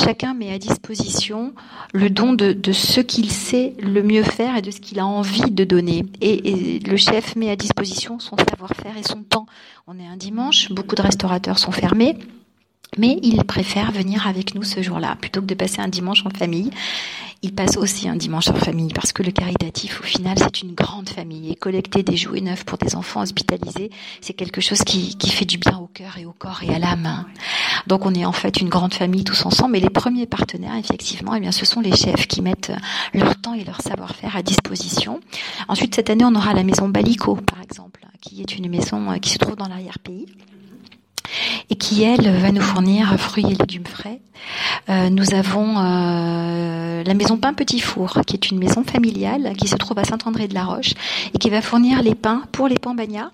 chacun 0.04 0.34
met 0.34 0.52
à 0.52 0.58
disposition 0.58 1.54
le 1.94 2.10
don 2.10 2.34
de, 2.34 2.52
de 2.52 2.72
ce 2.72 3.00
qu'il 3.00 3.32
sait 3.32 3.74
le 3.80 4.04
mieux 4.04 4.24
faire 4.24 4.58
et 4.58 4.62
de 4.62 4.72
ce 4.72 4.82
qu'il 4.82 5.00
a 5.00 5.06
envie 5.06 5.52
de 5.52 5.64
donner. 5.64 6.06
Et, 6.22 6.76
et 6.76 6.80
le 6.80 6.98
chef 6.98 7.36
met 7.36 7.50
à 7.50 7.56
disposition 7.56 8.20
son 8.20 8.36
savoir-faire 8.38 8.98
et 8.98 9.04
son 9.04 9.24
temps. 9.24 9.46
On 9.88 9.98
est 10.00 10.08
un 10.08 10.18
dimanche, 10.18 10.72
beaucoup 10.72 10.96
de 10.96 11.02
restaurateurs 11.02 11.60
sont 11.60 11.72
fermés. 11.72 12.18
Mais 12.98 13.20
il 13.22 13.44
préfère 13.44 13.92
venir 13.92 14.28
avec 14.28 14.56
nous 14.56 14.64
ce 14.64 14.82
jour-là, 14.82 15.16
plutôt 15.20 15.42
que 15.42 15.46
de 15.46 15.56
passer 15.56 15.82
un 15.82 15.88
dimanche 15.88 16.26
en 16.26 16.30
famille. 16.30 16.72
Il 17.44 17.54
passe 17.54 17.78
aussi 17.78 18.10
un 18.10 18.16
dimanche 18.16 18.48
en 18.48 18.56
famille 18.56 18.92
parce 18.94 19.14
que 19.14 19.22
le 19.22 19.32
caritatif, 19.32 20.00
au 20.00 20.04
final, 20.04 20.40
c'est 20.40 20.64
une 20.64 20.74
grande 20.74 21.08
famille. 21.10 21.52
Et 21.52 21.56
collecter 21.56 22.02
des 22.02 22.18
jouets 22.18 22.42
neufs 22.42 22.64
pour 22.64 22.80
des 22.80 22.96
enfants 22.96 23.22
hospitalisés, 23.22 23.92
c'est 24.22 24.34
quelque 24.34 24.60
chose 24.60 24.80
qui, 24.80 25.16
qui 25.18 25.30
fait 25.30 25.46
du 25.46 25.60
bien 25.60 25.78
au 25.78 25.86
cœur 25.86 26.18
et 26.18 26.26
au 26.26 26.32
corps 26.32 26.64
et 26.64 26.74
à 26.74 26.80
l'âme. 26.80 27.26
Donc 27.86 28.08
on 28.08 28.14
est 28.16 28.26
en 28.26 28.32
fait 28.32 28.60
une 28.60 28.70
grande 28.70 28.96
famille 28.96 29.24
tous 29.24 29.46
ensemble. 29.46 29.78
Et 29.78 29.80
les 29.80 29.92
premiers 29.92 30.26
partenaires, 30.26 30.76
effectivement, 30.76 31.36
eh 31.36 31.40
bien, 31.40 31.52
ce 31.52 31.66
sont 31.66 31.80
les 31.80 31.96
chefs 31.96 32.26
qui 32.28 32.42
mettent 32.42 32.72
leur 33.14 33.40
temps 33.40 33.54
et 33.54 33.64
leur 33.64 33.82
savoir-faire 33.82 34.36
à 34.36 34.42
disposition. 34.42 35.20
Ensuite, 35.68 35.94
cette 35.94 36.10
année, 36.10 36.26
on 36.26 36.34
aura 36.34 36.54
la 36.54 36.64
maison 36.64 36.90
Balico, 36.90 37.36
par 37.36 37.62
exemple, 37.62 38.02
qui 38.20 38.42
est 38.42 38.58
une 38.58 38.70
maison 38.70 39.12
euh, 39.12 39.18
qui 39.18 39.30
se 39.30 39.38
trouve 39.38 39.56
dans 39.56 39.68
l'arrière-pays 39.68 40.26
et 41.70 41.76
qui, 41.76 42.04
elle, 42.04 42.30
va 42.38 42.52
nous 42.52 42.62
fournir 42.62 43.18
fruits 43.20 43.46
et 43.46 43.56
légumes 43.56 43.86
frais. 43.86 44.20
Euh, 44.90 45.10
nous 45.10 45.34
avons 45.34 45.78
euh, 45.78 47.04
la 47.04 47.14
maison 47.14 47.38
Pain 47.38 47.54
Petit 47.54 47.80
Four, 47.80 48.22
qui 48.26 48.36
est 48.36 48.52
une 48.52 48.60
maison 48.60 48.84
familiale 48.84 49.54
qui 49.58 49.68
se 49.68 49.76
trouve 49.76 50.00
à 50.00 50.04
Saint-André-de-la-Roche 50.04 50.94
et 51.34 51.38
qui 51.38 51.50
va 51.50 51.62
fournir 51.62 52.02
les 52.02 52.16
pains 52.16 52.44
pour 52.52 52.68
les 52.68 52.78
pambagnas 52.78 53.32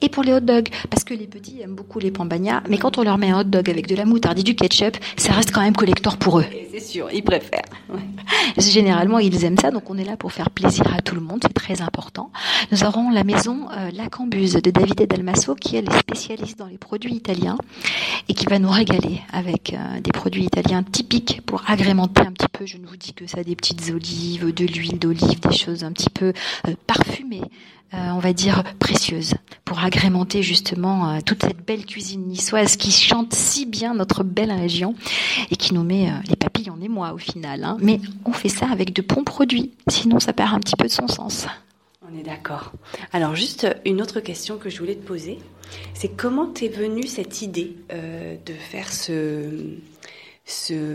et 0.00 0.08
pour 0.08 0.22
les 0.22 0.32
hot 0.32 0.40
dogs, 0.40 0.68
parce 0.90 1.04
que 1.04 1.14
les 1.14 1.26
petits 1.26 1.60
aiment 1.60 1.74
beaucoup 1.74 1.98
les 1.98 2.10
pambagnas, 2.10 2.62
mais 2.68 2.78
quand 2.78 2.98
on 2.98 3.02
leur 3.02 3.18
met 3.18 3.30
un 3.30 3.40
hot 3.40 3.44
dog 3.44 3.70
avec 3.70 3.86
de 3.86 3.94
la 3.94 4.04
moutarde 4.04 4.38
et 4.38 4.42
du 4.42 4.54
ketchup, 4.54 4.96
ça 5.16 5.32
reste 5.32 5.52
quand 5.52 5.62
même 5.62 5.76
collector 5.76 6.16
pour 6.16 6.40
eux. 6.40 6.44
C'est 6.72 6.80
sûr, 6.80 7.08
ils 7.12 7.22
préfèrent. 7.22 7.62
Généralement, 8.58 9.18
ils 9.18 9.44
aiment 9.44 9.58
ça, 9.58 9.70
donc 9.70 9.88
on 9.90 9.98
est 9.98 10.04
là 10.04 10.16
pour 10.16 10.32
faire 10.32 10.50
plaisir 10.50 10.92
à 10.94 11.00
tout 11.02 11.14
le 11.14 11.20
monde, 11.20 11.40
c'est 11.42 11.52
très 11.52 11.82
important. 11.82 12.30
Nous 12.72 12.84
aurons 12.84 13.10
la 13.10 13.24
maison 13.24 13.68
euh, 13.70 13.90
La 13.92 14.08
Cambuse 14.08 14.54
de 14.54 14.70
Davide 14.70 15.06
Dalmasso, 15.06 15.54
qui 15.54 15.76
elle 15.76 15.88
est 15.88 15.98
spécialiste 15.98 16.58
dans 16.58 16.66
les 16.66 16.78
produits 16.78 17.14
italiens 17.14 17.58
et 18.28 18.34
qui 18.34 18.46
va 18.46 18.58
nous 18.58 18.70
régaler 18.70 19.20
avec 19.32 19.72
euh, 19.72 20.00
des 20.00 20.12
produits 20.12 20.44
italiens 20.44 20.82
typiques 20.82 21.42
pour 21.46 21.62
agrémenter 21.66 22.22
un 22.22 22.32
petit 22.32 22.48
peu. 22.52 22.55
Je 22.64 22.78
ne 22.78 22.86
vous 22.86 22.96
dis 22.96 23.12
que 23.12 23.26
ça, 23.26 23.42
des 23.44 23.54
petites 23.56 23.90
olives, 23.90 24.52
de 24.52 24.64
l'huile 24.64 24.98
d'olive, 24.98 25.40
des 25.40 25.56
choses 25.56 25.84
un 25.84 25.92
petit 25.92 26.10
peu 26.10 26.32
euh, 26.66 26.74
parfumées. 26.86 27.42
euh, 27.94 28.10
on 28.14 28.18
va 28.18 28.32
dire 28.32 28.64
précieuses 28.78 29.34
pour 29.64 29.78
agrémenter 29.80 30.42
justement 30.42 31.10
euh, 31.10 31.18
toute 31.24 31.42
cette 31.42 31.64
belle 31.64 31.84
cuisine 31.86 32.26
niçoise 32.26 32.76
qui 32.76 32.90
chante 32.90 33.32
si 33.34 33.66
bien 33.66 33.94
notre 33.94 34.24
belle 34.24 34.52
région 34.52 34.94
et 35.50 35.56
qui 35.56 35.74
nous 35.74 35.84
met 35.84 36.10
les 36.28 36.36
papilles 36.36 36.70
en 36.70 36.80
émoi 36.80 37.12
au 37.12 37.18
final. 37.18 37.62
hein. 37.62 37.76
Mais 37.80 38.00
on 38.24 38.32
fait 38.32 38.48
ça 38.48 38.66
avec 38.70 38.92
de 38.92 39.02
bons 39.02 39.22
produits, 39.24 39.72
sinon 39.88 40.18
ça 40.18 40.32
perd 40.32 40.54
un 40.54 40.60
petit 40.60 40.76
peu 40.76 40.86
de 40.86 40.92
son 40.92 41.08
sens. 41.08 41.46
On 42.10 42.18
est 42.18 42.22
d'accord. 42.22 42.72
Alors 43.12 43.34
juste 43.36 43.66
une 43.84 44.00
autre 44.00 44.20
question 44.20 44.56
que 44.58 44.70
je 44.70 44.78
voulais 44.78 44.94
te 44.96 45.06
poser, 45.06 45.38
c'est 45.94 46.08
comment 46.08 46.46
t'es 46.46 46.68
venue 46.68 47.06
cette 47.06 47.42
idée 47.42 47.76
de 47.90 48.52
faire 48.52 48.92
ce 48.92 49.60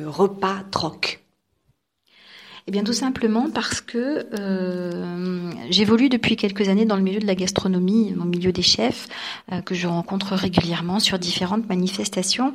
repas 0.08 0.64
troc? 0.72 1.20
Eh 2.68 2.72
bien, 2.72 2.84
tout 2.84 2.94
simplement 2.94 3.50
parce 3.54 3.82
que 3.82 4.28
euh, 4.40 5.52
j'évolue 5.70 6.10
depuis 6.10 6.36
quelques 6.36 6.70
années 6.70 6.86
dans 6.86 6.96
le 6.96 7.02
milieu 7.02 7.20
de 7.20 7.26
la 7.26 7.36
gastronomie, 7.36 8.14
le 8.16 8.24
milieu 8.24 8.52
des 8.52 8.62
chefs, 8.62 9.08
euh, 9.52 9.62
que 9.62 9.74
je 9.74 9.88
rencontre 9.88 10.36
régulièrement 10.36 11.00
sur 11.00 11.18
différentes 11.18 11.68
manifestations. 11.68 12.54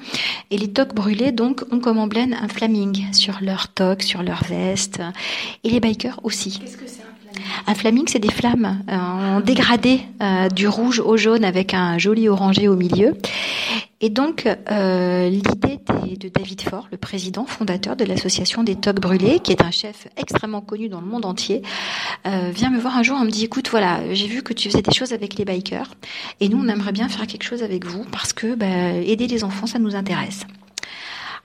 Et 0.50 0.58
les 0.58 0.68
toques 0.68 0.94
brûlés, 0.94 1.32
donc, 1.32 1.64
ont 1.72 1.80
comme 1.80 1.98
emblème 1.98 2.34
un 2.40 2.48
flaming 2.48 3.12
sur 3.12 3.38
leur 3.40 3.68
toque, 3.68 4.02
sur 4.02 4.22
leur 4.22 4.44
veste, 4.44 5.02
et 5.64 5.70
les 5.70 5.80
bikers 5.80 6.20
aussi. 6.22 6.60
Qu'est-ce 6.60 6.76
que 6.76 6.86
c'est 6.86 7.02
un 7.02 7.70
Un 7.70 7.74
flaming, 7.74 8.04
c'est 8.06 8.18
des 8.18 8.30
flammes 8.30 8.82
euh, 8.88 8.96
en 8.96 9.40
dégradé 9.40 10.00
euh, 10.22 10.48
du 10.48 10.68
rouge 10.68 11.00
au 11.00 11.16
jaune 11.16 11.44
avec 11.44 11.74
un 11.74 11.98
joli 11.98 12.28
orangé 12.28 12.68
au 12.68 12.76
milieu. 12.76 13.16
Et 14.02 14.10
donc, 14.10 14.46
euh, 14.70 15.28
l'idée 15.30 15.80
de 16.18 16.28
David 16.28 16.60
Faure, 16.60 16.86
le 16.90 16.98
président 16.98 17.46
fondateur 17.46 17.96
de 17.96 18.04
l'association 18.04 18.62
des 18.62 18.76
toques 18.76 19.00
brûlés, 19.00 19.40
qui 19.40 19.52
est 19.52 19.62
un 19.62 19.70
chef 19.70 20.08
extrêmement 20.18 20.60
connu 20.60 20.88
dans 20.88 21.00
le 21.00 21.06
monde 21.06 21.24
entier, 21.24 21.62
euh, 22.26 22.50
vient 22.54 22.70
me 22.70 22.78
voir 22.78 22.98
un 22.98 23.02
jour 23.02 23.18
et 23.18 23.24
me 23.24 23.30
dit, 23.30 23.44
écoute, 23.44 23.70
voilà, 23.70 24.12
j'ai 24.12 24.26
vu 24.26 24.42
que 24.42 24.52
tu 24.52 24.70
faisais 24.70 24.82
des 24.82 24.92
choses 24.92 25.14
avec 25.14 25.36
les 25.38 25.46
bikers, 25.46 25.94
et 26.40 26.48
nous, 26.50 26.58
on 26.58 26.68
aimerait 26.68 26.92
bien 26.92 27.08
faire 27.08 27.26
quelque 27.26 27.44
chose 27.44 27.62
avec 27.62 27.86
vous, 27.86 28.04
parce 28.12 28.34
que 28.34 28.54
bah, 28.54 28.92
aider 28.92 29.26
les 29.26 29.44
enfants, 29.44 29.66
ça 29.66 29.78
nous 29.78 29.96
intéresse. 29.96 30.46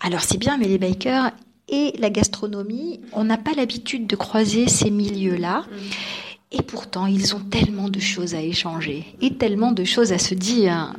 Alors 0.01 0.21
c'est 0.21 0.37
bien, 0.37 0.57
mais 0.57 0.67
les 0.67 0.77
bikers 0.77 1.31
et 1.69 1.93
la 1.99 2.09
gastronomie, 2.09 2.99
on 3.13 3.23
n'a 3.23 3.37
pas 3.37 3.51
l'habitude 3.55 4.07
de 4.07 4.15
croiser 4.15 4.67
ces 4.67 4.91
milieux-là. 4.91 5.63
Et 6.51 6.63
pourtant, 6.63 7.05
ils 7.05 7.33
ont 7.33 7.39
tellement 7.39 7.87
de 7.87 7.99
choses 7.99 8.35
à 8.35 8.41
échanger 8.41 9.05
et 9.21 9.35
tellement 9.35 9.71
de 9.71 9.85
choses 9.85 10.11
à 10.11 10.17
se 10.17 10.33
dire 10.33 10.93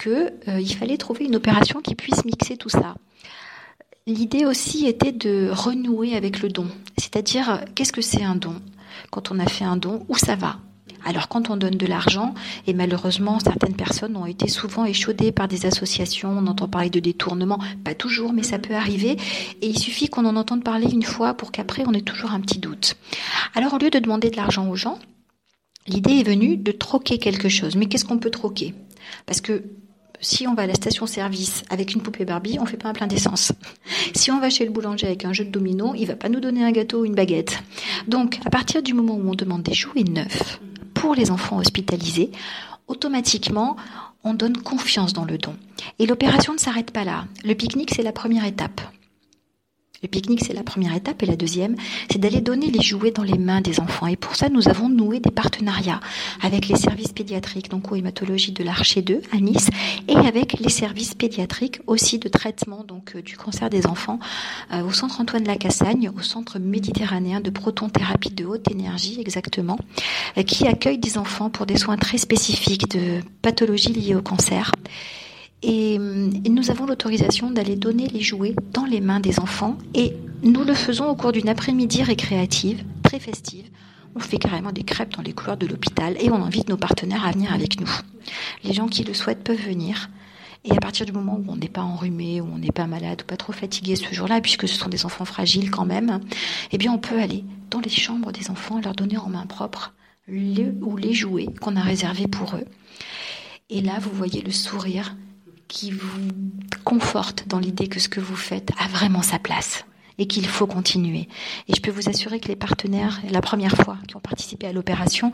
que 0.00 0.32
euh, 0.48 0.64
fallait 0.78 0.96
trouver 0.96 1.26
une 1.26 1.36
opération 1.36 1.80
qui 1.80 1.94
puisse 1.94 2.24
mixer 2.24 2.56
tout 2.56 2.70
ça. 2.70 2.96
L'idée 4.06 4.46
aussi 4.46 4.86
était 4.86 5.12
de 5.12 5.50
renouer 5.52 6.16
avec 6.16 6.40
le 6.40 6.48
don, 6.48 6.66
c'est-à-dire 6.96 7.64
qu'est-ce 7.74 7.92
que 7.92 8.00
c'est 8.00 8.24
un 8.24 8.34
don? 8.34 8.56
Quand 9.10 9.30
on 9.30 9.38
a 9.38 9.46
fait 9.46 9.64
un 9.64 9.76
don, 9.76 10.04
où 10.08 10.16
ça 10.16 10.36
va? 10.36 10.56
Alors 11.04 11.28
quand 11.28 11.50
on 11.50 11.56
donne 11.56 11.76
de 11.76 11.86
l'argent, 11.86 12.34
et 12.66 12.72
malheureusement 12.72 13.38
certaines 13.40 13.76
personnes 13.76 14.16
ont 14.16 14.26
été 14.26 14.48
souvent 14.48 14.86
échaudées 14.86 15.32
par 15.32 15.48
des 15.48 15.66
associations, 15.66 16.30
on 16.30 16.46
entend 16.46 16.66
parler 16.66 16.90
de 16.90 17.00
détournement, 17.00 17.58
pas 17.84 17.94
toujours, 17.94 18.32
mais 18.32 18.42
ça 18.42 18.58
peut 18.58 18.74
arriver, 18.74 19.18
et 19.60 19.66
il 19.66 19.78
suffit 19.78 20.08
qu'on 20.08 20.24
en 20.24 20.36
entende 20.36 20.64
parler 20.64 20.88
une 20.90 21.02
fois 21.02 21.34
pour 21.34 21.52
qu'après 21.52 21.84
on 21.86 21.92
ait 21.92 22.00
toujours 22.00 22.32
un 22.32 22.40
petit 22.40 22.58
doute. 22.58 22.96
Alors 23.54 23.74
au 23.74 23.78
lieu 23.78 23.90
de 23.90 23.98
demander 23.98 24.30
de 24.30 24.36
l'argent 24.36 24.68
aux 24.68 24.76
gens, 24.76 24.98
l'idée 25.86 26.20
est 26.20 26.26
venue 26.26 26.56
de 26.56 26.72
troquer 26.72 27.18
quelque 27.18 27.50
chose. 27.50 27.76
Mais 27.76 27.86
qu'est-ce 27.86 28.06
qu'on 28.06 28.18
peut 28.18 28.30
troquer? 28.30 28.74
Parce 29.26 29.40
que 29.40 29.62
si 30.20 30.46
on 30.46 30.54
va 30.54 30.62
à 30.62 30.66
la 30.66 30.74
station-service 30.74 31.64
avec 31.70 31.94
une 31.94 32.02
poupée 32.02 32.24
Barbie, 32.24 32.58
on 32.60 32.66
fait 32.66 32.76
pas 32.76 32.88
un 32.88 32.92
plein 32.92 33.06
d'essence. 33.06 33.52
Si 34.14 34.30
on 34.30 34.40
va 34.40 34.50
chez 34.50 34.64
le 34.64 34.70
boulanger 34.70 35.06
avec 35.06 35.24
un 35.24 35.32
jeu 35.32 35.44
de 35.44 35.50
domino, 35.50 35.94
il 35.96 36.06
va 36.06 36.16
pas 36.16 36.28
nous 36.28 36.40
donner 36.40 36.64
un 36.64 36.72
gâteau 36.72 37.00
ou 37.00 37.04
une 37.04 37.14
baguette. 37.14 37.62
Donc, 38.06 38.38
à 38.44 38.50
partir 38.50 38.82
du 38.82 38.94
moment 38.94 39.14
où 39.14 39.30
on 39.30 39.34
demande 39.34 39.62
des 39.62 39.74
jouets 39.74 40.04
neufs 40.04 40.60
pour 40.94 41.14
les 41.14 41.30
enfants 41.30 41.58
hospitalisés, 41.58 42.30
automatiquement, 42.86 43.76
on 44.24 44.34
donne 44.34 44.56
confiance 44.58 45.12
dans 45.12 45.24
le 45.24 45.38
don. 45.38 45.54
Et 45.98 46.06
l'opération 46.06 46.52
ne 46.52 46.58
s'arrête 46.58 46.90
pas 46.90 47.04
là. 47.04 47.24
Le 47.44 47.54
pique-nique, 47.54 47.92
c'est 47.94 48.02
la 48.02 48.12
première 48.12 48.44
étape. 48.44 48.80
Le 50.02 50.08
pique-nique, 50.08 50.44
c'est 50.46 50.54
la 50.54 50.62
première 50.62 50.94
étape. 50.94 51.22
Et 51.22 51.26
la 51.26 51.36
deuxième, 51.36 51.76
c'est 52.10 52.18
d'aller 52.18 52.40
donner 52.40 52.70
les 52.70 52.80
jouets 52.80 53.10
dans 53.10 53.22
les 53.22 53.36
mains 53.36 53.60
des 53.60 53.80
enfants. 53.80 54.06
Et 54.06 54.16
pour 54.16 54.34
ça, 54.34 54.48
nous 54.48 54.66
avons 54.68 54.88
noué 54.88 55.20
des 55.20 55.30
partenariats 55.30 56.00
avec 56.40 56.68
les 56.68 56.76
services 56.76 57.12
pédiatriques, 57.12 57.68
donc 57.68 57.92
hématologie 57.94 58.52
de 58.52 58.64
l'Archer 58.64 59.02
2 59.02 59.20
à 59.30 59.36
Nice, 59.36 59.68
et 60.08 60.16
avec 60.16 60.58
les 60.58 60.70
services 60.70 61.14
pédiatriques 61.14 61.80
aussi 61.86 62.18
de 62.18 62.28
traitement 62.28 62.82
donc 62.84 63.14
euh, 63.14 63.22
du 63.22 63.36
cancer 63.36 63.68
des 63.68 63.86
enfants 63.86 64.18
euh, 64.72 64.82
au 64.82 64.92
centre 64.92 65.20
Antoine 65.20 65.44
Lacassagne, 65.44 66.10
au 66.16 66.22
centre 66.22 66.58
méditerranéen 66.58 67.40
de 67.40 67.50
protonthérapie 67.50 68.30
de 68.30 68.46
haute 68.46 68.70
énergie 68.70 69.20
exactement, 69.20 69.78
euh, 70.38 70.42
qui 70.42 70.66
accueille 70.66 70.98
des 70.98 71.18
enfants 71.18 71.50
pour 71.50 71.66
des 71.66 71.76
soins 71.76 71.96
très 71.96 72.18
spécifiques 72.18 72.90
de 72.90 73.20
pathologies 73.42 73.92
liées 73.92 74.14
au 74.14 74.22
cancer. 74.22 74.72
Et, 75.62 75.98
nous 75.98 76.70
avons 76.70 76.86
l'autorisation 76.86 77.50
d'aller 77.50 77.76
donner 77.76 78.06
les 78.08 78.20
jouets 78.20 78.54
dans 78.72 78.84
les 78.84 79.00
mains 79.00 79.20
des 79.20 79.38
enfants 79.40 79.76
et 79.94 80.14
nous 80.42 80.64
le 80.64 80.74
faisons 80.74 81.08
au 81.08 81.14
cours 81.14 81.32
d'une 81.32 81.48
après-midi 81.48 82.02
récréative, 82.02 82.82
très 83.02 83.18
festive. 83.18 83.66
On 84.14 84.20
fait 84.20 84.38
carrément 84.38 84.72
des 84.72 84.82
crêpes 84.82 85.14
dans 85.14 85.22
les 85.22 85.32
couloirs 85.32 85.56
de 85.56 85.66
l'hôpital 85.66 86.16
et 86.18 86.30
on 86.30 86.42
invite 86.42 86.68
nos 86.68 86.76
partenaires 86.76 87.24
à 87.24 87.30
venir 87.30 87.52
avec 87.52 87.80
nous. 87.80 87.90
Les 88.64 88.72
gens 88.72 88.88
qui 88.88 89.04
le 89.04 89.14
souhaitent 89.14 89.44
peuvent 89.44 89.60
venir. 89.60 90.10
Et 90.64 90.72
à 90.72 90.80
partir 90.80 91.06
du 91.06 91.12
moment 91.12 91.36
où 91.38 91.50
on 91.50 91.56
n'est 91.56 91.68
pas 91.68 91.80
enrhumé, 91.82 92.40
où 92.40 92.48
on 92.52 92.58
n'est 92.58 92.72
pas 92.72 92.86
malade 92.86 93.22
ou 93.22 93.26
pas 93.26 93.36
trop 93.36 93.52
fatigué 93.52 93.96
ce 93.96 94.12
jour-là, 94.12 94.40
puisque 94.40 94.68
ce 94.68 94.76
sont 94.76 94.90
des 94.90 95.06
enfants 95.06 95.24
fragiles 95.24 95.70
quand 95.70 95.86
même, 95.86 96.20
eh 96.72 96.78
bien 96.78 96.92
on 96.92 96.98
peut 96.98 97.18
aller 97.18 97.44
dans 97.70 97.80
les 97.80 97.88
chambres 97.88 98.32
des 98.32 98.50
enfants 98.50 98.78
et 98.78 98.82
leur 98.82 98.94
donner 98.94 99.16
en 99.16 99.28
main 99.28 99.46
propre 99.46 99.94
le 100.26 100.74
ou 100.82 100.96
les 100.96 101.14
jouets 101.14 101.48
qu'on 101.60 101.76
a 101.76 101.80
réservés 101.80 102.26
pour 102.26 102.56
eux. 102.56 102.66
Et 103.70 103.80
là, 103.80 103.98
vous 104.00 104.10
voyez 104.10 104.42
le 104.42 104.50
sourire 104.50 105.14
qui 105.70 105.92
vous 105.92 106.28
conforte 106.84 107.44
dans 107.46 107.60
l'idée 107.60 107.86
que 107.86 108.00
ce 108.00 108.08
que 108.08 108.20
vous 108.20 108.36
faites 108.36 108.72
a 108.78 108.88
vraiment 108.88 109.22
sa 109.22 109.38
place 109.38 109.84
et 110.18 110.26
qu'il 110.26 110.46
faut 110.46 110.66
continuer. 110.66 111.28
Et 111.68 111.74
je 111.74 111.80
peux 111.80 111.92
vous 111.92 112.08
assurer 112.10 112.40
que 112.40 112.48
les 112.48 112.56
partenaires, 112.56 113.20
la 113.30 113.40
première 113.40 113.74
fois 113.76 113.96
qui 114.06 114.16
ont 114.16 114.20
participé 114.20 114.66
à 114.66 114.72
l'opération, 114.72 115.32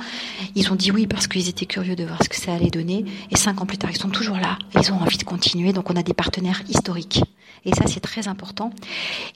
ils 0.55 0.71
ont 0.71 0.77
dit 0.77 0.93
oui 0.93 1.07
parce 1.07 1.27
qu'ils 1.27 1.49
étaient 1.49 1.67
curieux 1.67 1.97
de 1.97 2.05
voir 2.05 2.23
ce 2.23 2.29
que 2.29 2.37
ça 2.37 2.53
allait 2.55 2.71
donner. 2.71 3.05
Et 3.31 3.37
cinq 3.37 3.61
ans 3.63 3.67
plus 3.67 3.79
tard, 3.79 3.91
ils 3.91 3.99
sont 3.99 4.11
toujours 4.11 4.37
là. 4.37 4.59
Ils 4.75 4.93
ont 4.93 5.01
envie 5.01 5.17
de 5.17 5.25
continuer. 5.25 5.73
Donc 5.73 5.91
on 5.91 5.97
a 5.97 6.03
des 6.03 6.15
partenaires 6.15 6.63
historiques. 6.69 7.25
Et 7.65 7.75
ça, 7.75 7.87
c'est 7.87 8.01
très 8.01 8.29
important. 8.29 8.71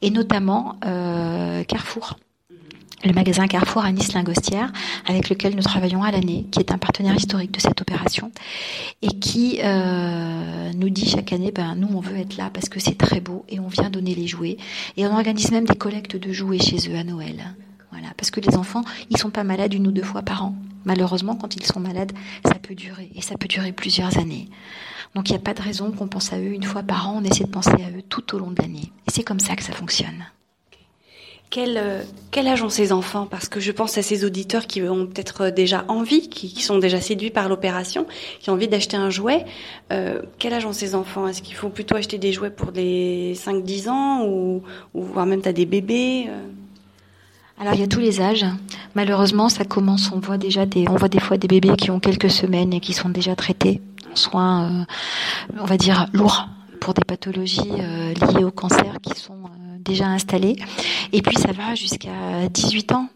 Et 0.03 0.11
notamment 0.11 0.77
euh, 0.85 1.65
Carrefour 1.65 2.17
le 3.05 3.13
magasin 3.13 3.47
Carrefour 3.47 3.83
à 3.83 3.93
Nice-Lingostière, 3.93 4.71
avec 5.07 5.31
lequel 5.31 5.57
nous 5.57 5.63
travaillons 5.63 6.03
à 6.03 6.11
l'année, 6.11 6.47
qui 6.51 6.61
est 6.61 6.71
un 6.71 6.79
partenaire 6.79 7.17
historique 7.17 7.53
de 7.53 7.61
cette 7.61 7.81
opération, 7.81 8.31
et 9.01 9.09
qui 9.09 9.61
euh, 9.63 10.71
nous 10.75 10.91
dit 10.91 11.09
chaque 11.09 11.33
année, 11.33 11.51
ben 11.51 11.75
nous 11.77 11.89
on 11.95 12.01
veut 12.01 12.19
être 12.19 12.37
là 12.37 12.51
parce 12.53 12.69
que 12.69 12.79
c'est 12.79 12.99
très 12.99 13.21
beau 13.21 13.45
et 13.49 13.59
on 13.59 13.69
vient 13.69 13.89
donner 13.91 14.15
les 14.15 14.27
jouets, 14.27 14.59
et 14.97 15.07
on 15.07 15.15
organise 15.15 15.51
même 15.51 15.65
des 15.65 15.77
collectes 15.77 16.17
de 16.17 16.33
jouets 16.33 16.59
chez 16.59 16.91
eux 16.91 16.97
à 16.97 17.05
Noël. 17.05 17.55
Voilà, 17.91 18.09
parce 18.17 18.31
que 18.31 18.41
les 18.41 18.55
enfants, 18.57 18.85
ils 19.09 19.17
sont 19.17 19.31
pas 19.31 19.45
malades 19.45 19.75
une 19.75 19.89
ou 19.89 19.93
deux 19.93 20.03
fois 20.03 20.23
par 20.23 20.45
an. 20.45 20.55
Malheureusement, 20.85 21.35
quand 21.35 21.57
ils 21.57 21.67
sont 21.67 21.81
malades, 21.81 22.13
ça 22.45 22.55
peut 22.55 22.75
durer, 22.75 23.11
et 23.15 23.23
ça 23.23 23.37
peut 23.37 23.49
durer 23.49 23.73
plusieurs 23.73 24.19
années. 24.19 24.49
Donc 25.15 25.29
il 25.29 25.33
n'y 25.33 25.39
a 25.39 25.43
pas 25.43 25.55
de 25.55 25.63
raison 25.63 25.91
qu'on 25.91 26.07
pense 26.07 26.33
à 26.33 26.39
eux 26.39 26.53
une 26.53 26.63
fois 26.63 26.83
par 26.83 27.09
an, 27.09 27.21
on 27.21 27.25
essaie 27.25 27.45
de 27.45 27.51
penser 27.51 27.71
à 27.71 27.91
eux 27.97 28.03
tout 28.09 28.35
au 28.35 28.39
long 28.39 28.51
de 28.51 28.61
l'année. 28.61 28.93
Et 29.09 29.11
c'est 29.11 29.25
comme 29.25 29.41
ça 29.41 29.57
que 29.57 29.63
ça 29.63 29.73
fonctionne. 29.73 30.27
Quel, 31.51 31.79
euh, 31.79 32.03
quel, 32.31 32.47
âge 32.47 32.63
ont 32.63 32.69
ces 32.69 32.93
enfants? 32.93 33.27
Parce 33.29 33.49
que 33.49 33.59
je 33.59 33.73
pense 33.73 33.99
à 33.99 34.03
ces 34.03 34.25
auditeurs 34.25 34.69
qui 34.69 34.83
ont 34.83 35.07
peut-être 35.07 35.51
déjà 35.51 35.85
envie, 35.89 36.29
qui, 36.29 36.63
sont 36.63 36.79
déjà 36.79 37.01
séduits 37.01 37.31
par 37.31 37.49
l'opération, 37.49 38.07
qui 38.39 38.51
ont 38.51 38.53
envie 38.53 38.69
d'acheter 38.69 38.97
un 38.97 39.11
jouet. 39.11 39.45
Euh, 39.93 40.23
quel 40.39 40.55
âge 40.55 40.65
ont 40.65 40.73
ces 40.73 40.95
enfants? 40.95 41.27
Est-ce 41.27 41.43
qu'il 41.43 41.57
faut 41.57 41.69
plutôt 41.69 41.97
acheter 41.97 42.19
des 42.19 42.33
jouets 42.33 42.51
pour 42.51 42.71
les 42.71 43.35
5-10 43.35 43.89
ans 43.89 44.25
ou, 44.27 44.63
ou 44.95 45.03
voire 45.03 45.27
même 45.27 45.43
as 45.45 45.53
des 45.53 45.67
bébés 45.67 46.27
euh? 46.29 46.39
alors 47.59 47.75
il 47.75 47.81
y 47.81 47.85
a 47.85 47.89
tous 47.89 48.01
les 48.01 48.21
âges. 48.23 48.47
Malheureusement, 48.95 49.49
ça 49.49 49.65
commence. 49.65 50.13
On 50.13 50.21
voit 50.21 50.39
déjà 50.39 50.67
des, 50.67 50.89
on 50.89 50.95
voit 50.95 51.09
des 51.09 51.21
fois 51.21 51.37
des 51.37 51.49
bébés 51.49 51.75
qui 51.77 51.91
ont 51.91 52.01
quelques 52.01 52.31
semaines 52.31 52.73
et 52.73 52.81
qui 52.81 52.95
sont 52.95 53.11
déjà 53.11 53.35
traités 53.35 53.83
en 54.11 54.17
soins, 54.17 54.87
on 55.59 55.67
va 55.67 55.77
dire 55.77 56.07
lourds 56.15 56.49
pour 56.81 56.95
des 56.95 57.05
pathologies 57.05 57.61
liées 57.69 58.45
au 58.45 58.51
cancer 58.51 58.95
qui 59.03 59.21
sont 59.21 59.37
déjà 59.91 60.07
installé. 60.07 60.57
Et 61.13 61.23
puis 61.23 61.37
ça 61.37 61.53
va 61.53 61.75
jusqu'à 61.75 62.49
18 62.51 62.93
ans. 62.93 63.09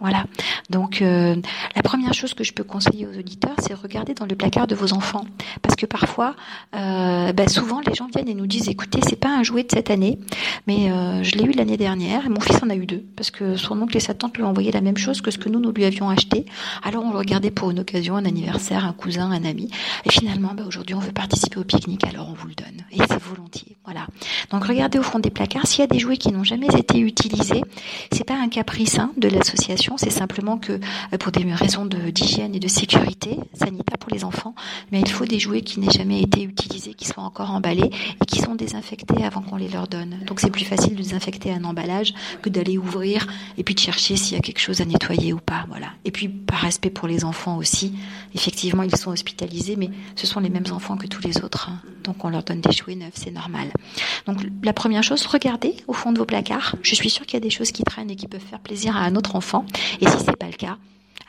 Voilà. 0.00 0.26
Donc 0.70 1.02
euh, 1.02 1.34
la 1.74 1.82
première 1.82 2.14
chose 2.14 2.32
que 2.32 2.44
je 2.44 2.52
peux 2.52 2.62
conseiller 2.62 3.06
aux 3.06 3.18
auditeurs, 3.18 3.56
c'est 3.58 3.74
regarder 3.74 4.14
dans 4.14 4.26
le 4.26 4.36
placard 4.36 4.68
de 4.68 4.76
vos 4.76 4.92
enfants, 4.92 5.24
parce 5.60 5.74
que 5.74 5.86
parfois, 5.86 6.36
euh, 6.76 7.32
bah, 7.32 7.48
souvent 7.48 7.80
les 7.80 7.94
gens 7.94 8.06
viennent 8.06 8.28
et 8.28 8.34
nous 8.34 8.46
disent, 8.46 8.68
écoutez, 8.68 9.00
c'est 9.08 9.18
pas 9.18 9.30
un 9.30 9.42
jouet 9.42 9.64
de 9.64 9.72
cette 9.72 9.90
année, 9.90 10.20
mais 10.68 10.92
euh, 10.92 11.24
je 11.24 11.32
l'ai 11.36 11.44
eu 11.44 11.50
l'année 11.50 11.76
dernière 11.76 12.26
et 12.26 12.28
mon 12.28 12.40
fils 12.40 12.62
en 12.62 12.70
a 12.70 12.76
eu 12.76 12.86
deux, 12.86 13.04
parce 13.16 13.32
que 13.32 13.56
son 13.56 13.80
oncle 13.82 13.96
et 13.96 14.00
sa 14.00 14.14
tante 14.14 14.36
lui 14.36 14.44
ont 14.44 14.50
envoyé 14.50 14.70
la 14.70 14.82
même 14.82 14.96
chose 14.96 15.20
que 15.20 15.32
ce 15.32 15.38
que 15.38 15.48
nous 15.48 15.58
nous 15.58 15.72
lui 15.72 15.84
avions 15.84 16.08
acheté. 16.08 16.46
Alors 16.84 17.04
on 17.04 17.10
le 17.10 17.18
regardait 17.18 17.50
pour 17.50 17.72
une 17.72 17.80
occasion, 17.80 18.14
un 18.14 18.24
anniversaire, 18.24 18.84
un 18.84 18.92
cousin, 18.92 19.32
un 19.32 19.44
ami, 19.44 19.68
et 20.04 20.10
finalement, 20.12 20.52
bah, 20.54 20.62
aujourd'hui 20.64 20.94
on 20.94 21.00
veut 21.00 21.12
participer 21.12 21.58
au 21.58 21.64
pique-nique, 21.64 22.06
alors 22.06 22.28
on 22.28 22.34
vous 22.34 22.46
le 22.46 22.54
donne, 22.54 22.84
et 22.92 22.98
c'est 22.98 23.20
volontiers. 23.20 23.76
Voilà. 23.84 24.06
Donc 24.50 24.64
regardez 24.64 24.98
au 24.98 25.02
fond 25.02 25.18
des 25.18 25.30
placards, 25.30 25.66
s'il 25.66 25.80
y 25.80 25.84
a 25.84 25.88
des 25.88 25.98
jouets 25.98 26.18
qui 26.18 26.30
n'ont 26.30 26.44
jamais 26.44 26.68
été 26.68 27.00
utilisés, 27.00 27.62
c'est 28.12 28.24
pas 28.24 28.36
un 28.36 28.48
caprice 28.48 28.98
hein, 28.98 29.10
de 29.16 29.28
l'association 29.28 29.87
c'est 29.96 30.10
simplement 30.10 30.58
que 30.58 30.72
euh, 30.72 31.18
pour 31.18 31.32
des 31.32 31.44
raisons 31.52 31.86
d'hygiène 31.86 32.54
et 32.54 32.60
de 32.60 32.68
sécurité 32.68 33.38
sanitaire 33.54 33.98
pour 33.98 34.10
les 34.10 34.24
enfants, 34.24 34.54
mais 34.92 35.00
il 35.00 35.10
faut 35.10 35.24
des 35.24 35.38
jouets 35.38 35.62
qui 35.62 35.80
n'aient 35.80 35.90
jamais 35.90 36.22
été 36.22 36.42
utilisés, 36.42 36.94
qui 36.94 37.06
soient 37.06 37.22
encore 37.22 37.50
emballés 37.50 37.90
et 38.20 38.26
qui 38.26 38.40
sont 38.40 38.54
désinfectés 38.54 39.24
avant 39.24 39.42
qu'on 39.42 39.56
les 39.56 39.68
leur 39.68 39.88
donne. 39.88 40.18
Donc 40.26 40.40
c'est 40.40 40.50
plus 40.50 40.64
facile 40.64 40.94
de 40.94 41.02
désinfecter 41.02 41.52
un 41.52 41.64
emballage 41.64 42.14
que 42.42 42.48
d'aller 42.48 42.78
ouvrir 42.78 43.26
et 43.56 43.64
puis 43.64 43.74
de 43.74 43.80
chercher 43.80 44.16
s'il 44.16 44.36
y 44.36 44.38
a 44.38 44.42
quelque 44.42 44.60
chose 44.60 44.80
à 44.80 44.84
nettoyer 44.84 45.32
ou 45.32 45.38
pas. 45.38 45.64
Voilà. 45.68 45.88
Et 46.04 46.10
puis 46.10 46.28
par 46.28 46.60
respect 46.60 46.90
pour 46.90 47.08
les 47.08 47.24
enfants 47.24 47.56
aussi, 47.56 47.94
effectivement 48.34 48.82
ils 48.82 48.96
sont 48.96 49.10
hospitalisés, 49.10 49.76
mais 49.76 49.90
ce 50.16 50.26
sont 50.26 50.40
les 50.40 50.50
mêmes 50.50 50.70
enfants 50.72 50.96
que 50.96 51.06
tous 51.06 51.22
les 51.22 51.38
autres. 51.38 51.70
Hein. 51.70 51.80
Donc 52.04 52.24
on 52.24 52.30
leur 52.30 52.42
donne 52.42 52.60
des 52.60 52.72
jouets 52.72 52.94
neufs, 52.94 53.12
c'est 53.14 53.30
normal. 53.30 53.68
Donc 54.26 54.38
la 54.62 54.72
première 54.72 55.02
chose, 55.02 55.26
regardez 55.26 55.74
au 55.86 55.92
fond 55.92 56.12
de 56.12 56.18
vos 56.18 56.24
placards. 56.24 56.76
Je 56.82 56.94
suis 56.94 57.10
sûre 57.10 57.26
qu'il 57.26 57.34
y 57.34 57.36
a 57.36 57.40
des 57.40 57.50
choses 57.50 57.72
qui 57.72 57.82
traînent 57.82 58.10
et 58.10 58.16
qui 58.16 58.26
peuvent 58.26 58.40
faire 58.40 58.60
plaisir 58.60 58.96
à 58.96 59.00
un 59.00 59.14
autre 59.16 59.36
enfant. 59.36 59.64
Et 60.00 60.08
si 60.08 60.16
c'est 60.24 60.36
pas 60.36 60.46
le 60.46 60.52
cas, 60.52 60.78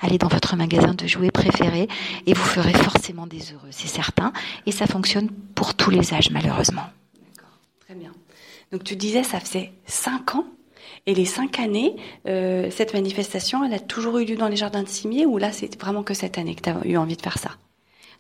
allez 0.02 0.18
dans 0.18 0.28
votre 0.28 0.56
magasin 0.56 0.94
de 0.94 1.08
jouets 1.08 1.32
préféré 1.32 1.88
et 2.26 2.34
vous 2.34 2.46
ferez 2.46 2.74
forcément 2.74 3.28
des 3.28 3.54
heureux, 3.54 3.70
c'est 3.72 3.88
certain. 3.88 4.32
Et 4.66 4.72
ça 4.72 4.88
fonctionne 4.88 5.30
pour 5.56 5.74
tous 5.74 5.90
les 5.90 6.14
âges, 6.14 6.32
malheureusement. 6.32 6.84
D'accord, 7.16 7.58
très 7.80 7.96
bien. 7.96 8.12
Donc 8.72 8.84
tu 8.84 8.96
disais, 8.96 9.24
ça 9.24 9.40
faisait 9.40 9.72
cinq 9.86 10.36
ans 10.36 10.46
et 11.06 11.14
les 11.14 11.26
cinq 11.26 11.60
années, 11.60 11.96
euh, 12.28 12.70
cette 12.72 12.94
manifestation, 12.94 13.64
elle 13.64 13.74
a 13.74 13.80
toujours 13.80 14.20
eu 14.20 14.26
lieu 14.26 14.36
dans 14.36 14.48
les 14.48 14.56
jardins 14.56 14.84
de 14.84 14.90
Cimier 14.90 15.26
ou 15.26 15.38
là, 15.38 15.52
c'est 15.52 15.80
vraiment 15.80 16.04
que 16.04 16.14
cette 16.14 16.38
année 16.38 16.56
que 16.56 16.62
tu 16.62 16.70
as 16.70 16.86
eu 16.86 16.98
envie 16.98 17.16
de 17.16 17.22
faire 17.22 17.38
ça? 17.38 17.52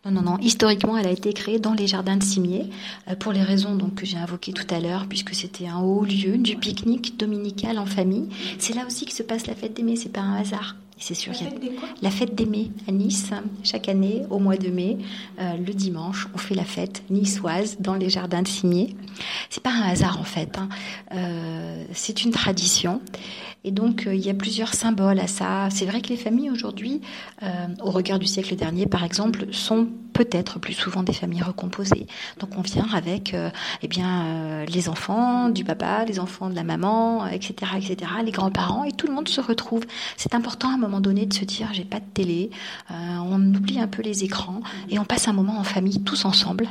Non, 0.05 0.11
non, 0.11 0.21
non. 0.21 0.37
Historiquement, 0.39 0.97
elle 0.97 1.07
a 1.07 1.11
été 1.11 1.33
créée 1.33 1.59
dans 1.59 1.73
les 1.73 1.85
jardins 1.85 2.15
de 2.15 2.23
Cimier, 2.23 2.69
euh, 3.09 3.15
pour 3.15 3.33
les 3.33 3.43
raisons 3.43 3.75
donc, 3.75 3.95
que 3.95 4.05
j'ai 4.05 4.17
invoquées 4.17 4.53
tout 4.53 4.67
à 4.73 4.79
l'heure, 4.79 5.07
puisque 5.09 5.35
c'était 5.35 5.67
un 5.67 5.79
haut 5.79 6.05
lieu 6.05 6.37
du 6.37 6.55
pique-nique 6.55 7.17
dominical 7.17 7.77
en 7.77 7.85
famille. 7.85 8.29
C'est 8.59 8.73
là 8.73 8.85
aussi 8.87 9.05
que 9.05 9.11
se 9.11 9.23
passe 9.23 9.45
la 9.47 9.55
fête 9.55 9.73
des 9.73 9.83
mai, 9.83 9.97
c'est 9.97 10.11
pas 10.11 10.21
un 10.21 10.35
hasard. 10.35 10.75
C'est 11.01 11.15
sûr. 11.15 11.31
La 11.31 11.39
fête, 11.39 11.61
la 12.01 12.11
fête 12.11 12.35
des 12.35 12.45
mai 12.45 12.71
à 12.87 12.91
Nice, 12.91 13.31
chaque 13.63 13.87
année, 13.87 14.23
au 14.29 14.39
mois 14.39 14.57
de 14.57 14.69
mai, 14.69 14.97
euh, 15.39 15.55
le 15.55 15.73
dimanche, 15.73 16.27
on 16.33 16.37
fait 16.37 16.55
la 16.55 16.65
fête 16.65 17.03
niçoise 17.09 17.77
dans 17.79 17.95
les 17.95 18.09
jardins 18.09 18.41
de 18.41 18.47
Cimier. 18.47 18.95
C'est 19.49 19.63
pas 19.63 19.71
un 19.71 19.83
hasard 19.83 20.19
en 20.19 20.25
fait. 20.25 20.57
Hein. 20.57 20.67
Euh, 21.13 21.85
c'est 21.93 22.23
une 22.25 22.31
tradition. 22.31 23.01
Et 23.63 23.71
donc, 23.71 24.07
euh, 24.07 24.15
il 24.15 24.25
y 24.25 24.29
a 24.29 24.33
plusieurs 24.33 24.73
symboles 24.73 25.19
à 25.19 25.27
ça. 25.27 25.69
C'est 25.69 25.85
vrai 25.85 26.01
que 26.01 26.09
les 26.09 26.17
familles 26.17 26.49
aujourd'hui, 26.49 27.01
euh, 27.43 27.67
au 27.81 27.91
regard 27.91 28.19
du 28.19 28.25
siècle 28.25 28.55
dernier, 28.55 28.85
par 28.85 29.03
exemple, 29.03 29.51
sont 29.51 29.87
peut-être 30.19 30.59
plus 30.59 30.73
souvent 30.73 31.01
des 31.01 31.13
familles 31.13 31.43
recomposées. 31.43 32.05
Donc, 32.39 32.57
on 32.57 32.61
vient 32.61 32.87
avec, 32.93 33.33
euh, 33.33 33.49
eh 33.81 33.87
bien, 33.87 34.25
euh, 34.25 34.65
les 34.65 34.89
enfants 34.89 35.47
du 35.47 35.63
papa, 35.63 36.03
les 36.03 36.19
enfants 36.19 36.49
de 36.49 36.55
la 36.55 36.63
maman, 36.63 37.25
etc., 37.27 37.71
etc., 37.77 38.11
les 38.25 38.31
grands-parents, 38.31 38.83
et 38.83 38.91
tout 38.91 39.07
le 39.07 39.13
monde 39.13 39.29
se 39.29 39.39
retrouve. 39.39 39.83
C'est 40.17 40.35
important 40.35 40.71
à 40.71 40.73
un 40.73 40.77
moment 40.77 40.99
donné 40.99 41.25
de 41.25 41.33
se 41.33 41.45
dire, 41.45 41.69
j'ai 41.71 41.85
pas 41.85 41.99
de 41.99 42.05
télé, 42.13 42.49
euh, 42.91 42.93
on 43.23 43.41
oublie 43.53 43.79
un 43.79 43.87
peu 43.87 44.01
les 44.01 44.25
écrans 44.25 44.61
et 44.89 44.99
on 44.99 45.05
passe 45.05 45.29
un 45.29 45.33
moment 45.33 45.57
en 45.57 45.63
famille 45.63 46.03
tous 46.03 46.25
ensemble 46.25 46.67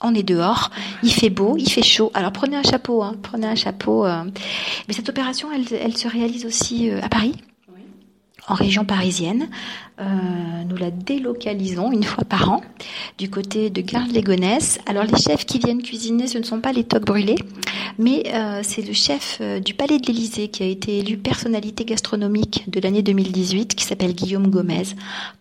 on 0.00 0.14
est 0.14 0.22
dehors, 0.22 0.70
il 1.02 1.12
fait 1.12 1.30
beau, 1.30 1.56
il 1.56 1.70
fait 1.70 1.82
chaud. 1.82 2.10
Alors 2.14 2.32
prenez 2.32 2.56
un 2.56 2.62
chapeau, 2.62 3.02
hein, 3.02 3.16
prenez 3.22 3.46
un 3.46 3.54
chapeau. 3.54 4.04
euh. 4.04 4.24
Mais 4.88 4.94
cette 4.94 5.08
opération, 5.08 5.48
elle, 5.52 5.64
elle 5.72 5.96
se 5.96 6.08
réalise 6.08 6.44
aussi 6.46 6.90
euh, 6.90 7.00
à 7.02 7.08
Paris, 7.08 7.34
en 8.48 8.54
région 8.54 8.84
parisienne. 8.84 9.48
Euh, 10.00 10.64
nous 10.68 10.74
la 10.76 10.90
délocalisons 10.90 11.92
une 11.92 12.02
fois 12.02 12.24
par 12.24 12.50
an 12.50 12.62
du 13.16 13.30
côté 13.30 13.70
de 13.70 13.80
Garde-les-Gonesse. 13.80 14.80
Alors 14.86 15.04
les 15.04 15.16
chefs 15.16 15.46
qui 15.46 15.60
viennent 15.60 15.82
cuisiner, 15.82 16.26
ce 16.26 16.38
ne 16.38 16.42
sont 16.42 16.60
pas 16.60 16.72
les 16.72 16.82
toques 16.82 17.04
brûlés, 17.04 17.36
mais 17.96 18.24
euh, 18.34 18.62
c'est 18.64 18.82
le 18.82 18.92
chef 18.92 19.38
euh, 19.40 19.60
du 19.60 19.72
Palais 19.72 20.00
de 20.00 20.06
l'Élysée 20.06 20.48
qui 20.48 20.64
a 20.64 20.66
été 20.66 20.98
élu 20.98 21.16
personnalité 21.16 21.84
gastronomique 21.84 22.64
de 22.66 22.80
l'année 22.80 23.02
2018, 23.02 23.76
qui 23.76 23.84
s'appelle 23.84 24.14
Guillaume 24.14 24.48
Gomez, 24.48 24.82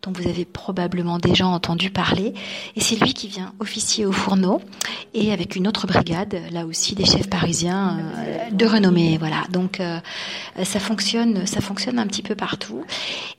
dont 0.04 0.12
vous 0.12 0.28
avez 0.28 0.46
probablement 0.46 1.18
déjà 1.18 1.48
entendu 1.48 1.90
parler. 1.90 2.36
Et 2.76 2.80
c'est 2.80 3.02
lui 3.02 3.16
qui 3.16 3.30
vient 3.30 3.54
officier 3.60 4.06
au 4.06 4.12
fourneau, 4.12 4.62
et 5.16 5.34
avec 5.34 5.56
une 5.56 5.68
autre 5.68 5.88
brigade, 5.88 6.40
là 6.52 6.68
aussi 6.68 6.94
des 6.94 7.06
chefs 7.06 7.28
parisiens 7.28 7.98
de 8.52 8.66
renommée. 8.68 9.18
Voilà, 9.18 9.46
donc 9.52 9.82
ça 10.64 10.80
fonctionne, 10.80 11.48
ça 11.48 11.62
fonctionne 11.62 11.98
un 11.98 12.06
petit 12.06 12.22
peu 12.22 12.36
partout. 12.36 12.84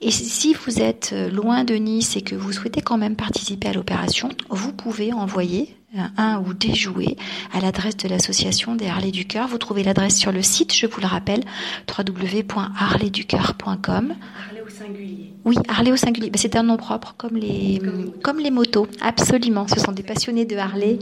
Et 0.01 0.11
si 0.11 0.53
vous 0.53 0.81
êtes 0.81 1.04
loin 1.11 1.63
de 1.63 1.75
Nice 1.75 2.15
et 2.15 2.21
que 2.21 2.35
vous 2.35 2.51
souhaitez 2.51 2.81
quand 2.81 2.97
même 2.97 3.15
participer 3.15 3.67
à 3.69 3.73
l'opération, 3.73 4.29
vous 4.49 4.73
pouvez 4.73 5.13
envoyer 5.13 5.75
un 6.17 6.39
ou 6.39 6.53
des 6.53 6.73
jouets 6.73 7.17
à 7.53 7.59
l'adresse 7.59 7.97
de 7.97 8.07
l'association 8.07 8.75
des 8.75 8.87
Harley 8.87 9.11
du 9.11 9.25
Cœur. 9.25 9.47
Vous 9.47 9.57
trouvez 9.57 9.83
l'adresse 9.83 10.17
sur 10.17 10.31
le 10.31 10.41
site, 10.41 10.73
je 10.73 10.87
vous 10.87 11.01
le 11.01 11.07
rappelle, 11.07 11.43
www.harleyducoeur.com. 11.87 14.15
Harley 14.47 14.61
au 14.61 14.69
singulier. 14.69 15.33
Oui, 15.45 15.55
Harley 15.67 15.91
au 15.91 15.95
singulier. 15.95 16.29
Ben, 16.31 16.39
c'est 16.39 16.55
un 16.55 16.63
nom 16.63 16.77
propre, 16.77 17.13
comme 17.17 17.37
les, 17.37 17.81
comme 18.23 18.39
les 18.39 18.51
motos. 18.51 18.87
Absolument. 19.01 19.67
Ce 19.67 19.79
sont 19.79 19.91
des 19.91 20.01
passionnés 20.01 20.45
de 20.45 20.57
Harley 20.57 20.97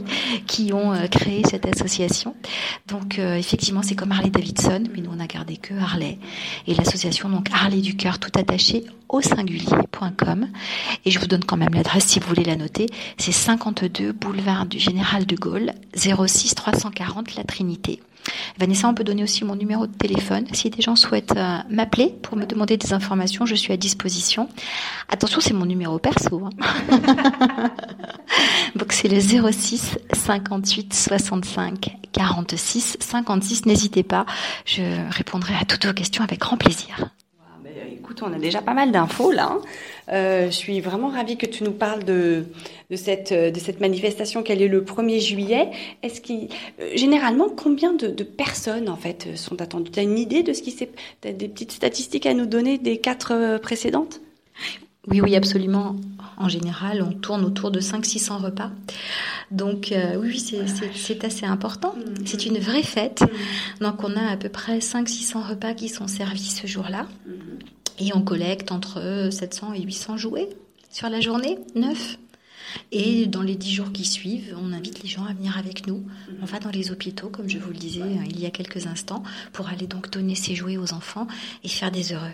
qui 0.46 0.74
ont 0.74 0.92
euh, 0.92 1.06
créé 1.06 1.42
cette 1.48 1.66
association. 1.66 2.34
Donc, 2.86 3.18
euh, 3.18 3.36
effectivement, 3.36 3.80
c'est 3.82 3.94
comme 3.94 4.12
Harley 4.12 4.28
Davidson, 4.30 4.84
mais 4.94 5.00
nous, 5.00 5.10
on 5.16 5.20
a 5.20 5.26
gardé 5.26 5.56
que 5.56 5.72
Harley. 5.74 6.18
Et 6.66 6.74
l'association, 6.74 7.30
donc, 7.30 7.48
Harley 7.52 7.80
du 7.80 7.96
Cœur, 7.96 8.18
tout 8.18 8.32
attaché 8.38 8.84
au 9.08 9.20
singulier.com. 9.20 10.48
Et 11.04 11.10
je 11.10 11.18
vous 11.18 11.26
donne 11.26 11.44
quand 11.44 11.56
même 11.56 11.72
l'adresse 11.72 12.04
si 12.04 12.20
vous 12.20 12.28
voulez 12.28 12.44
la 12.44 12.56
noter. 12.56 12.86
C'est 13.16 13.32
52 13.32 14.12
boulevard 14.12 14.66
du 14.66 14.78
Général 14.84 15.24
de 15.24 15.34
Gaulle, 15.34 15.72
06 15.96 16.54
340 16.54 17.36
La 17.36 17.44
Trinité. 17.44 18.02
Vanessa, 18.58 18.86
on 18.86 18.94
peut 18.94 19.02
donner 19.02 19.22
aussi 19.22 19.42
mon 19.44 19.56
numéro 19.56 19.86
de 19.86 19.94
téléphone. 19.94 20.46
Si 20.52 20.68
des 20.68 20.82
gens 20.82 20.94
souhaitent 20.94 21.36
euh, 21.36 21.58
m'appeler 21.70 22.14
pour 22.22 22.36
me 22.36 22.44
demander 22.44 22.76
des 22.76 22.92
informations, 22.92 23.46
je 23.46 23.54
suis 23.54 23.72
à 23.72 23.78
disposition. 23.78 24.48
Attention, 25.08 25.40
c'est 25.40 25.54
mon 25.54 25.64
numéro 25.64 25.98
perso. 25.98 26.42
Hein. 26.44 26.50
Donc 28.76 28.92
c'est 28.92 29.08
le 29.08 29.20
06 29.20 29.98
58 30.12 30.92
65 30.92 31.96
46 32.12 32.98
56. 33.00 33.64
N'hésitez 33.64 34.02
pas, 34.02 34.26
je 34.66 34.82
répondrai 35.10 35.54
à 35.54 35.64
toutes 35.64 35.86
vos 35.86 35.94
questions 35.94 36.22
avec 36.22 36.40
grand 36.40 36.58
plaisir. 36.58 37.08
Écoute, 37.92 38.22
on 38.22 38.32
a 38.32 38.38
déjà 38.38 38.62
pas 38.62 38.74
mal 38.74 38.92
d'infos 38.92 39.32
là. 39.32 39.50
hein. 39.52 39.60
Euh, 40.12 40.46
je 40.46 40.54
suis 40.54 40.80
vraiment 40.80 41.08
ravie 41.08 41.36
que 41.36 41.46
tu 41.46 41.64
nous 41.64 41.72
parles 41.72 42.04
de, 42.04 42.44
de, 42.90 42.96
cette, 42.96 43.32
manifestation 43.80 44.42
a 44.52 44.54
lieu 44.54 44.68
le 44.68 44.82
1er 44.82 45.20
juillet. 45.20 45.70
Est-ce 46.02 46.20
qu'il, 46.20 46.48
euh, 46.80 46.90
généralement, 46.94 47.48
combien 47.48 47.92
de, 47.94 48.08
personnes 48.22 48.88
en 48.88 48.96
fait 48.96 49.36
sont 49.36 49.60
attendues? 49.60 49.90
Tu 49.90 50.00
as 50.00 50.02
une 50.02 50.18
idée 50.18 50.42
de 50.42 50.52
ce 50.52 50.62
qui 50.62 50.70
s'est, 50.70 50.90
t'as 51.20 51.32
des 51.32 51.48
petites 51.48 51.72
statistiques 51.72 52.26
à 52.26 52.34
nous 52.34 52.46
donner 52.46 52.78
des 52.78 52.98
quatre 52.98 53.32
euh, 53.32 53.58
précédentes? 53.58 54.20
Oui, 55.08 55.20
oui, 55.20 55.36
absolument. 55.36 55.96
En 56.36 56.48
général, 56.48 57.02
on 57.02 57.12
tourne 57.12 57.44
autour 57.44 57.70
de 57.70 57.80
500-600 57.80 58.38
repas. 58.38 58.70
Donc 59.50 59.92
euh, 59.92 60.16
oui, 60.16 60.38
c'est- 60.38 61.24
assez 61.24 61.46
important. 61.46 61.94
C'est 62.24 62.46
une 62.46 62.58
vraie 62.58 62.82
fête. 62.82 63.24
Donc 63.80 64.02
on 64.04 64.16
a 64.16 64.26
à 64.30 64.36
peu 64.36 64.48
près 64.48 64.78
500-600 64.80 65.48
repas 65.48 65.74
qui 65.74 65.88
sont 65.88 66.08
servis 66.08 66.40
ce 66.50 66.66
jour-là. 66.66 67.06
Et 68.00 68.12
on 68.14 68.22
collecte 68.22 68.72
entre 68.72 69.28
700 69.30 69.74
et 69.74 69.82
800 69.82 70.16
jouets 70.16 70.48
sur 70.90 71.08
la 71.08 71.20
journée, 71.20 71.58
neuf. 71.76 72.18
Et 72.90 73.26
dans 73.26 73.42
les 73.42 73.54
dix 73.54 73.72
jours 73.72 73.92
qui 73.92 74.04
suivent, 74.04 74.56
on 74.60 74.72
invite 74.72 75.00
les 75.04 75.08
gens 75.08 75.24
à 75.24 75.32
venir 75.32 75.56
avec 75.58 75.86
nous. 75.86 76.02
On 76.42 76.44
va 76.46 76.58
dans 76.58 76.70
les 76.70 76.90
hôpitaux, 76.90 77.28
comme 77.28 77.48
je 77.48 77.58
vous 77.58 77.70
le 77.70 77.76
disais 77.76 78.00
euh, 78.02 78.24
il 78.28 78.40
y 78.40 78.46
a 78.46 78.50
quelques 78.50 78.86
instants, 78.88 79.22
pour 79.52 79.68
aller 79.68 79.86
donc 79.86 80.10
donner 80.10 80.34
ces 80.34 80.56
jouets 80.56 80.76
aux 80.76 80.92
enfants 80.92 81.28
et 81.62 81.68
faire 81.68 81.92
des 81.92 82.12
heureux. 82.12 82.32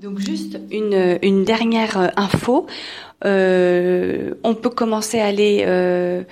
Donc 0.00 0.18
juste 0.18 0.58
une, 0.70 1.44
dernière 1.44 1.98
euh, 1.98 2.08
info. 2.16 2.66
Euh, 3.26 4.32
on 4.44 4.54
peut 4.54 4.70
commencer 4.70 5.20
à 5.20 5.26
aller 5.26 5.64
euh, 5.66 6.22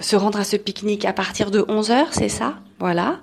se 0.00 0.14
rendre 0.14 0.38
à 0.38 0.44
ce 0.44 0.56
pique-nique 0.56 1.04
à 1.04 1.12
partir 1.12 1.50
de 1.50 1.60
11h, 1.62 2.06
c'est 2.12 2.28
ça? 2.28 2.54
Voilà. 2.78 3.18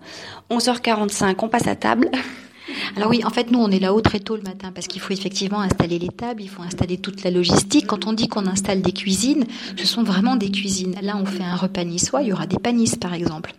11h45, 0.50 1.36
on 1.40 1.48
passe 1.48 1.68
à 1.68 1.76
table. 1.76 2.12
Alors 2.98 3.10
oui, 3.10 3.22
en 3.24 3.30
fait, 3.30 3.50
nous, 3.50 3.60
on 3.60 3.72
est 3.72 3.80
là-haut 3.80 4.02
très 4.02 4.20
tôt 4.20 4.36
le 4.36 4.42
matin 4.42 4.72
parce 4.74 4.88
qu'il 4.88 5.02
faut 5.02 5.14
effectivement 5.14 5.62
installer 5.62 6.00
les 6.00 6.10
tables, 6.10 6.42
il 6.42 6.50
faut 6.50 6.64
installer 6.64 6.98
toute 6.98 7.24
la 7.24 7.32
logistique. 7.32 7.88
Quand 7.88 8.08
on 8.08 8.14
dit 8.14 8.28
qu'on 8.28 8.48
installe 8.48 8.82
des 8.82 8.92
cuisines, 8.92 9.46
ce 9.78 9.88
sont 9.88 10.04
vraiment 10.04 10.36
des 10.36 10.52
cuisines. 10.52 10.96
Là, 11.02 11.16
on 11.16 11.26
fait 11.26 11.44
un 11.44 11.56
repas 11.56 11.86
niçois, 11.86 12.24
il 12.24 12.30
y 12.30 12.34
aura 12.34 12.46
des 12.46 12.60
panisses, 12.60 12.98
par 12.98 13.14
exemple. 13.14 13.54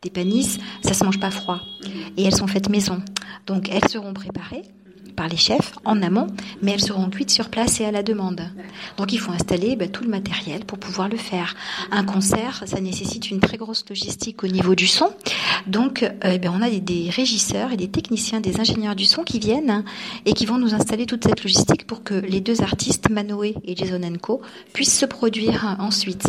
Des 0.00 0.10
panisses, 0.10 0.58
ça 0.82 0.94
se 0.94 1.04
mange 1.04 1.20
pas 1.20 1.30
froid. 1.30 1.60
Et 2.16 2.24
elles 2.24 2.34
sont 2.34 2.46
faites 2.46 2.70
maison. 2.70 3.02
Donc, 3.46 3.68
elles 3.70 3.88
seront 3.88 4.14
préparées 4.14 4.62
par 5.18 5.26
les 5.26 5.36
chefs 5.36 5.72
en 5.84 6.00
amont, 6.00 6.28
mais 6.62 6.70
elles 6.70 6.80
seront 6.80 7.10
cuites 7.10 7.32
sur 7.32 7.48
place 7.48 7.80
et 7.80 7.84
à 7.84 7.90
la 7.90 8.04
demande. 8.04 8.40
Donc 8.98 9.12
il 9.12 9.18
faut 9.18 9.32
installer 9.32 9.74
ben, 9.74 9.90
tout 9.90 10.04
le 10.04 10.10
matériel 10.10 10.64
pour 10.64 10.78
pouvoir 10.78 11.08
le 11.08 11.16
faire. 11.16 11.56
Un 11.90 12.04
concert, 12.04 12.62
ça 12.66 12.80
nécessite 12.80 13.28
une 13.32 13.40
très 13.40 13.56
grosse 13.56 13.84
logistique 13.88 14.44
au 14.44 14.46
niveau 14.46 14.76
du 14.76 14.86
son. 14.86 15.10
Donc 15.66 16.04
euh, 16.04 16.38
ben, 16.38 16.52
on 16.54 16.62
a 16.62 16.70
des, 16.70 17.10
régisseurs 17.10 17.72
et 17.72 17.76
des 17.76 17.88
techniciens, 17.88 18.40
des 18.40 18.60
ingénieurs 18.60 18.94
du 18.94 19.06
son 19.06 19.24
qui 19.24 19.40
viennent 19.40 19.70
hein, 19.70 19.84
et 20.24 20.34
qui 20.34 20.46
vont 20.46 20.56
nous 20.56 20.72
installer 20.72 21.04
toute 21.04 21.24
cette 21.24 21.42
logistique 21.42 21.84
pour 21.84 22.04
que 22.04 22.14
les 22.14 22.40
deux 22.40 22.62
artistes, 22.62 23.10
Manoé 23.10 23.56
et 23.64 23.74
Jason 23.74 24.00
Co, 24.22 24.40
puissent 24.72 24.96
se 24.96 25.06
produire 25.06 25.76
ensuite. 25.80 26.28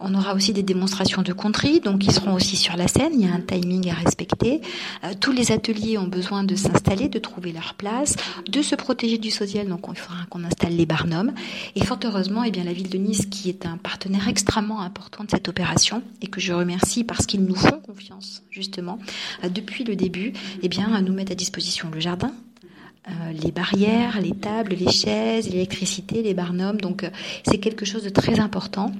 On 0.00 0.14
aura 0.14 0.32
aussi 0.32 0.54
des 0.54 0.62
démonstrations 0.62 1.20
de 1.20 1.34
conterie, 1.34 1.80
donc 1.80 2.02
ils 2.02 2.12
seront 2.12 2.32
aussi 2.32 2.56
sur 2.56 2.78
la 2.78 2.88
scène. 2.88 3.12
Il 3.12 3.26
y 3.26 3.30
a 3.30 3.34
un 3.34 3.40
timing 3.40 3.90
à 3.90 3.94
respecter. 3.94 4.62
Euh, 5.04 5.12
tous 5.20 5.32
les 5.32 5.52
ateliers 5.52 5.98
ont 5.98 6.08
besoin 6.08 6.44
de 6.44 6.56
s'installer, 6.56 7.10
de 7.10 7.18
trouver 7.18 7.52
leur 7.52 7.74
place, 7.74 8.16
de 8.48 8.62
se 8.62 8.74
protéger 8.74 9.18
du 9.18 9.30
social. 9.30 9.68
Donc 9.68 9.86
il 9.88 9.98
faudra 9.98 10.24
qu'on 10.30 10.44
installe 10.44 10.74
les 10.74 10.86
barnums. 10.86 11.32
Et 11.76 11.84
fort 11.84 11.98
heureusement, 12.04 12.44
eh 12.44 12.50
la 12.50 12.72
ville 12.72 12.88
de 12.88 12.98
Nice, 12.98 13.26
qui 13.26 13.48
est 13.48 13.66
un 13.66 13.76
partenaire 13.76 14.28
extrêmement 14.28 14.80
important 14.80 15.24
de 15.24 15.30
cette 15.30 15.48
opération 15.48 16.02
et 16.20 16.26
que 16.26 16.40
je 16.40 16.52
remercie 16.52 17.04
parce 17.04 17.26
qu'ils 17.26 17.44
nous 17.44 17.54
font 17.54 17.80
confiance 17.80 18.42
justement 18.50 18.98
euh, 19.44 19.48
depuis 19.48 19.84
le 19.84 19.96
début, 19.96 20.32
eh 20.62 20.68
bien 20.68 21.00
nous 21.00 21.12
mettent 21.12 21.30
à 21.30 21.34
disposition 21.34 21.90
le 21.92 22.00
jardin, 22.00 22.32
euh, 23.08 23.32
les 23.32 23.50
barrières, 23.50 24.20
les 24.20 24.32
tables, 24.32 24.74
les 24.74 24.90
chaises, 24.90 25.50
l'électricité, 25.50 26.22
les 26.22 26.34
barnums. 26.34 26.80
Donc 26.80 27.04
euh, 27.04 27.10
c'est 27.44 27.58
quelque 27.58 27.84
chose 27.84 28.04
de 28.04 28.10
très 28.10 28.38
important. 28.40 28.92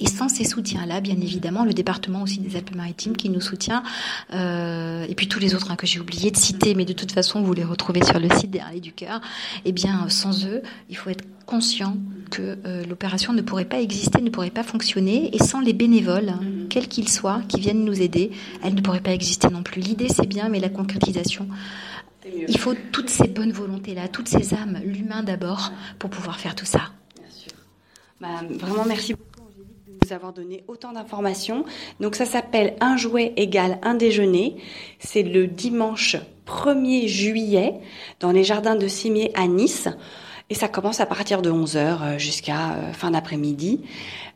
Et 0.00 0.06
sans 0.06 0.28
ces 0.28 0.44
soutiens-là, 0.44 1.00
bien 1.00 1.14
évidemment, 1.14 1.64
le 1.64 1.72
département 1.72 2.22
aussi 2.22 2.40
des 2.40 2.56
Alpes-Maritimes 2.56 3.16
qui 3.16 3.28
nous 3.28 3.40
soutient, 3.40 3.82
euh, 4.32 5.06
et 5.08 5.14
puis 5.14 5.28
tous 5.28 5.38
les 5.38 5.54
autres 5.54 5.70
hein, 5.70 5.76
que 5.76 5.86
j'ai 5.86 6.00
oublié 6.00 6.30
de 6.30 6.36
citer, 6.36 6.74
mais 6.74 6.84
de 6.84 6.92
toute 6.92 7.12
façon, 7.12 7.42
vous 7.42 7.52
les 7.52 7.64
retrouvez 7.64 8.04
sur 8.04 8.18
le 8.18 8.28
site 8.30 8.50
des 8.50 8.60
Harley 8.60 8.80
du 8.80 8.92
Cœur. 8.92 9.20
Eh 9.64 9.72
bien, 9.72 10.08
sans 10.08 10.46
eux, 10.46 10.62
il 10.90 10.96
faut 10.96 11.10
être 11.10 11.24
conscient 11.46 11.96
que 12.30 12.58
euh, 12.64 12.84
l'opération 12.84 13.32
ne 13.32 13.42
pourrait 13.42 13.66
pas 13.66 13.80
exister, 13.80 14.20
ne 14.22 14.30
pourrait 14.30 14.50
pas 14.50 14.62
fonctionner, 14.62 15.34
et 15.34 15.38
sans 15.38 15.60
les 15.60 15.72
bénévoles, 15.72 16.30
hein, 16.30 16.40
quels 16.70 16.88
qu'ils 16.88 17.08
soient, 17.08 17.42
qui 17.48 17.60
viennent 17.60 17.84
nous 17.84 18.00
aider, 18.00 18.30
elle 18.62 18.74
ne 18.74 18.80
pourrait 18.80 19.00
pas 19.00 19.12
exister 19.12 19.48
non 19.48 19.62
plus. 19.62 19.80
L'idée, 19.80 20.08
c'est 20.08 20.26
bien, 20.26 20.48
mais 20.48 20.60
la 20.60 20.70
concrétisation, 20.70 21.48
il 22.26 22.58
faut 22.58 22.74
toutes 22.90 23.10
ces 23.10 23.28
bonnes 23.28 23.52
volontés-là, 23.52 24.08
toutes 24.08 24.28
ces 24.28 24.54
âmes, 24.54 24.80
l'humain 24.84 25.22
d'abord, 25.22 25.72
pour 25.98 26.10
pouvoir 26.10 26.40
faire 26.40 26.54
tout 26.54 26.64
ça. 26.64 26.90
Bah, 28.20 28.40
vraiment, 28.58 28.84
merci 28.86 29.12
beaucoup 29.12 29.33
Nous 30.02 30.12
avoir 30.12 30.32
donné 30.32 30.64
autant 30.66 30.92
d'informations. 30.92 31.64
Donc 32.00 32.14
ça 32.14 32.24
s'appelle 32.26 32.74
Un 32.80 32.96
jouet 32.96 33.32
égale 33.36 33.78
un 33.82 33.94
déjeuner. 33.94 34.56
C'est 34.98 35.22
le 35.22 35.46
dimanche 35.46 36.16
1er 36.46 37.06
juillet 37.06 37.74
dans 38.20 38.32
les 38.32 38.44
jardins 38.44 38.76
de 38.76 38.88
Cimier 38.88 39.30
à 39.34 39.46
Nice. 39.46 39.88
Et 40.50 40.54
ça 40.54 40.68
commence 40.68 41.00
à 41.00 41.06
partir 41.06 41.42
de 41.42 41.50
11h 41.50 42.18
jusqu'à 42.18 42.76
fin 42.92 43.12
d'après-midi. 43.12 43.80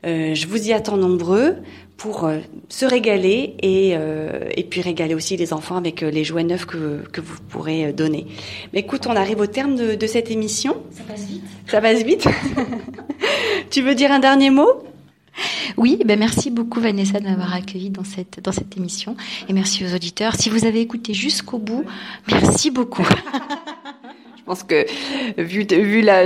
je 0.04 0.46
vous 0.46 0.68
y 0.68 0.72
attends 0.72 0.96
nombreux 0.96 1.56
pour 1.98 2.30
se 2.70 2.86
régaler 2.86 3.56
et, 3.60 3.90
et 3.90 4.64
puis 4.64 4.80
régaler 4.80 5.14
aussi 5.14 5.36
les 5.36 5.52
enfants 5.52 5.76
avec 5.76 6.00
les 6.00 6.24
jouets 6.24 6.44
neufs 6.44 6.64
que, 6.64 7.02
que 7.12 7.20
vous 7.20 7.36
pourrez 7.50 7.92
donner. 7.92 8.26
Mais 8.72 8.80
écoute, 8.80 9.06
on 9.06 9.16
arrive 9.16 9.40
au 9.40 9.46
terme 9.46 9.76
de, 9.76 9.96
de 9.96 10.06
cette 10.06 10.30
émission. 10.30 10.78
Ça 10.92 11.02
passe 11.04 11.26
vite. 11.26 11.44
Ça 11.66 11.80
passe 11.82 12.02
vite. 12.04 12.26
tu 13.70 13.82
veux 13.82 13.94
dire 13.94 14.10
un 14.10 14.20
dernier 14.20 14.48
mot? 14.48 14.82
Oui, 15.76 15.98
ben 16.04 16.18
merci 16.18 16.50
beaucoup 16.50 16.80
Vanessa 16.80 17.20
de 17.20 17.24
m'avoir 17.24 17.54
accueilli 17.54 17.90
dans 17.90 18.04
cette 18.04 18.42
dans 18.42 18.52
cette 18.52 18.76
émission 18.76 19.16
et 19.48 19.52
merci 19.52 19.84
aux 19.84 19.94
auditeurs. 19.94 20.34
Si 20.34 20.48
vous 20.48 20.64
avez 20.64 20.80
écouté 20.80 21.14
jusqu'au 21.14 21.58
bout, 21.58 21.84
merci 22.28 22.70
beaucoup. 22.70 23.06
Je 24.38 24.52
pense 24.54 24.62
que 24.62 24.86
vu 25.36 25.66
vu 25.68 26.00
la, 26.00 26.22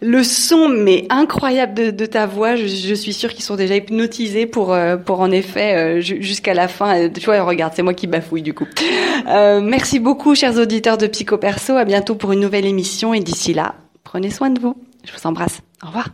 le 0.00 0.22
son 0.24 0.68
mais 0.68 1.06
incroyable 1.10 1.74
de, 1.74 1.90
de 1.92 2.06
ta 2.06 2.26
voix, 2.26 2.56
je, 2.56 2.66
je 2.66 2.92
suis 2.92 3.12
sûre 3.12 3.32
qu'ils 3.32 3.44
sont 3.44 3.54
déjà 3.54 3.76
hypnotisés 3.76 4.46
pour 4.46 4.72
euh, 4.72 4.96
pour 4.96 5.20
en 5.20 5.30
effet 5.30 5.76
euh, 5.76 6.00
jusqu'à 6.00 6.54
la 6.54 6.66
fin. 6.66 7.08
Tu 7.08 7.24
vois, 7.24 7.40
regarde, 7.42 7.72
c'est 7.76 7.84
moi 7.84 7.94
qui 7.94 8.08
bafouille 8.08 8.42
du 8.42 8.52
coup. 8.52 8.66
Euh, 9.28 9.60
merci 9.60 10.00
beaucoup, 10.00 10.34
chers 10.34 10.58
auditeurs 10.58 10.98
de 10.98 11.06
Psycho 11.06 11.38
Perso. 11.38 11.76
À 11.76 11.84
bientôt 11.84 12.16
pour 12.16 12.32
une 12.32 12.40
nouvelle 12.40 12.66
émission 12.66 13.14
et 13.14 13.20
d'ici 13.20 13.54
là, 13.54 13.76
prenez 14.02 14.30
soin 14.30 14.50
de 14.50 14.60
vous. 14.60 14.74
Je 15.04 15.12
vous 15.12 15.24
embrasse. 15.24 15.60
Au 15.84 15.86
revoir. 15.86 16.08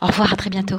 Au 0.00 0.06
revoir, 0.06 0.32
à 0.32 0.36
très 0.36 0.50
bientôt. 0.50 0.78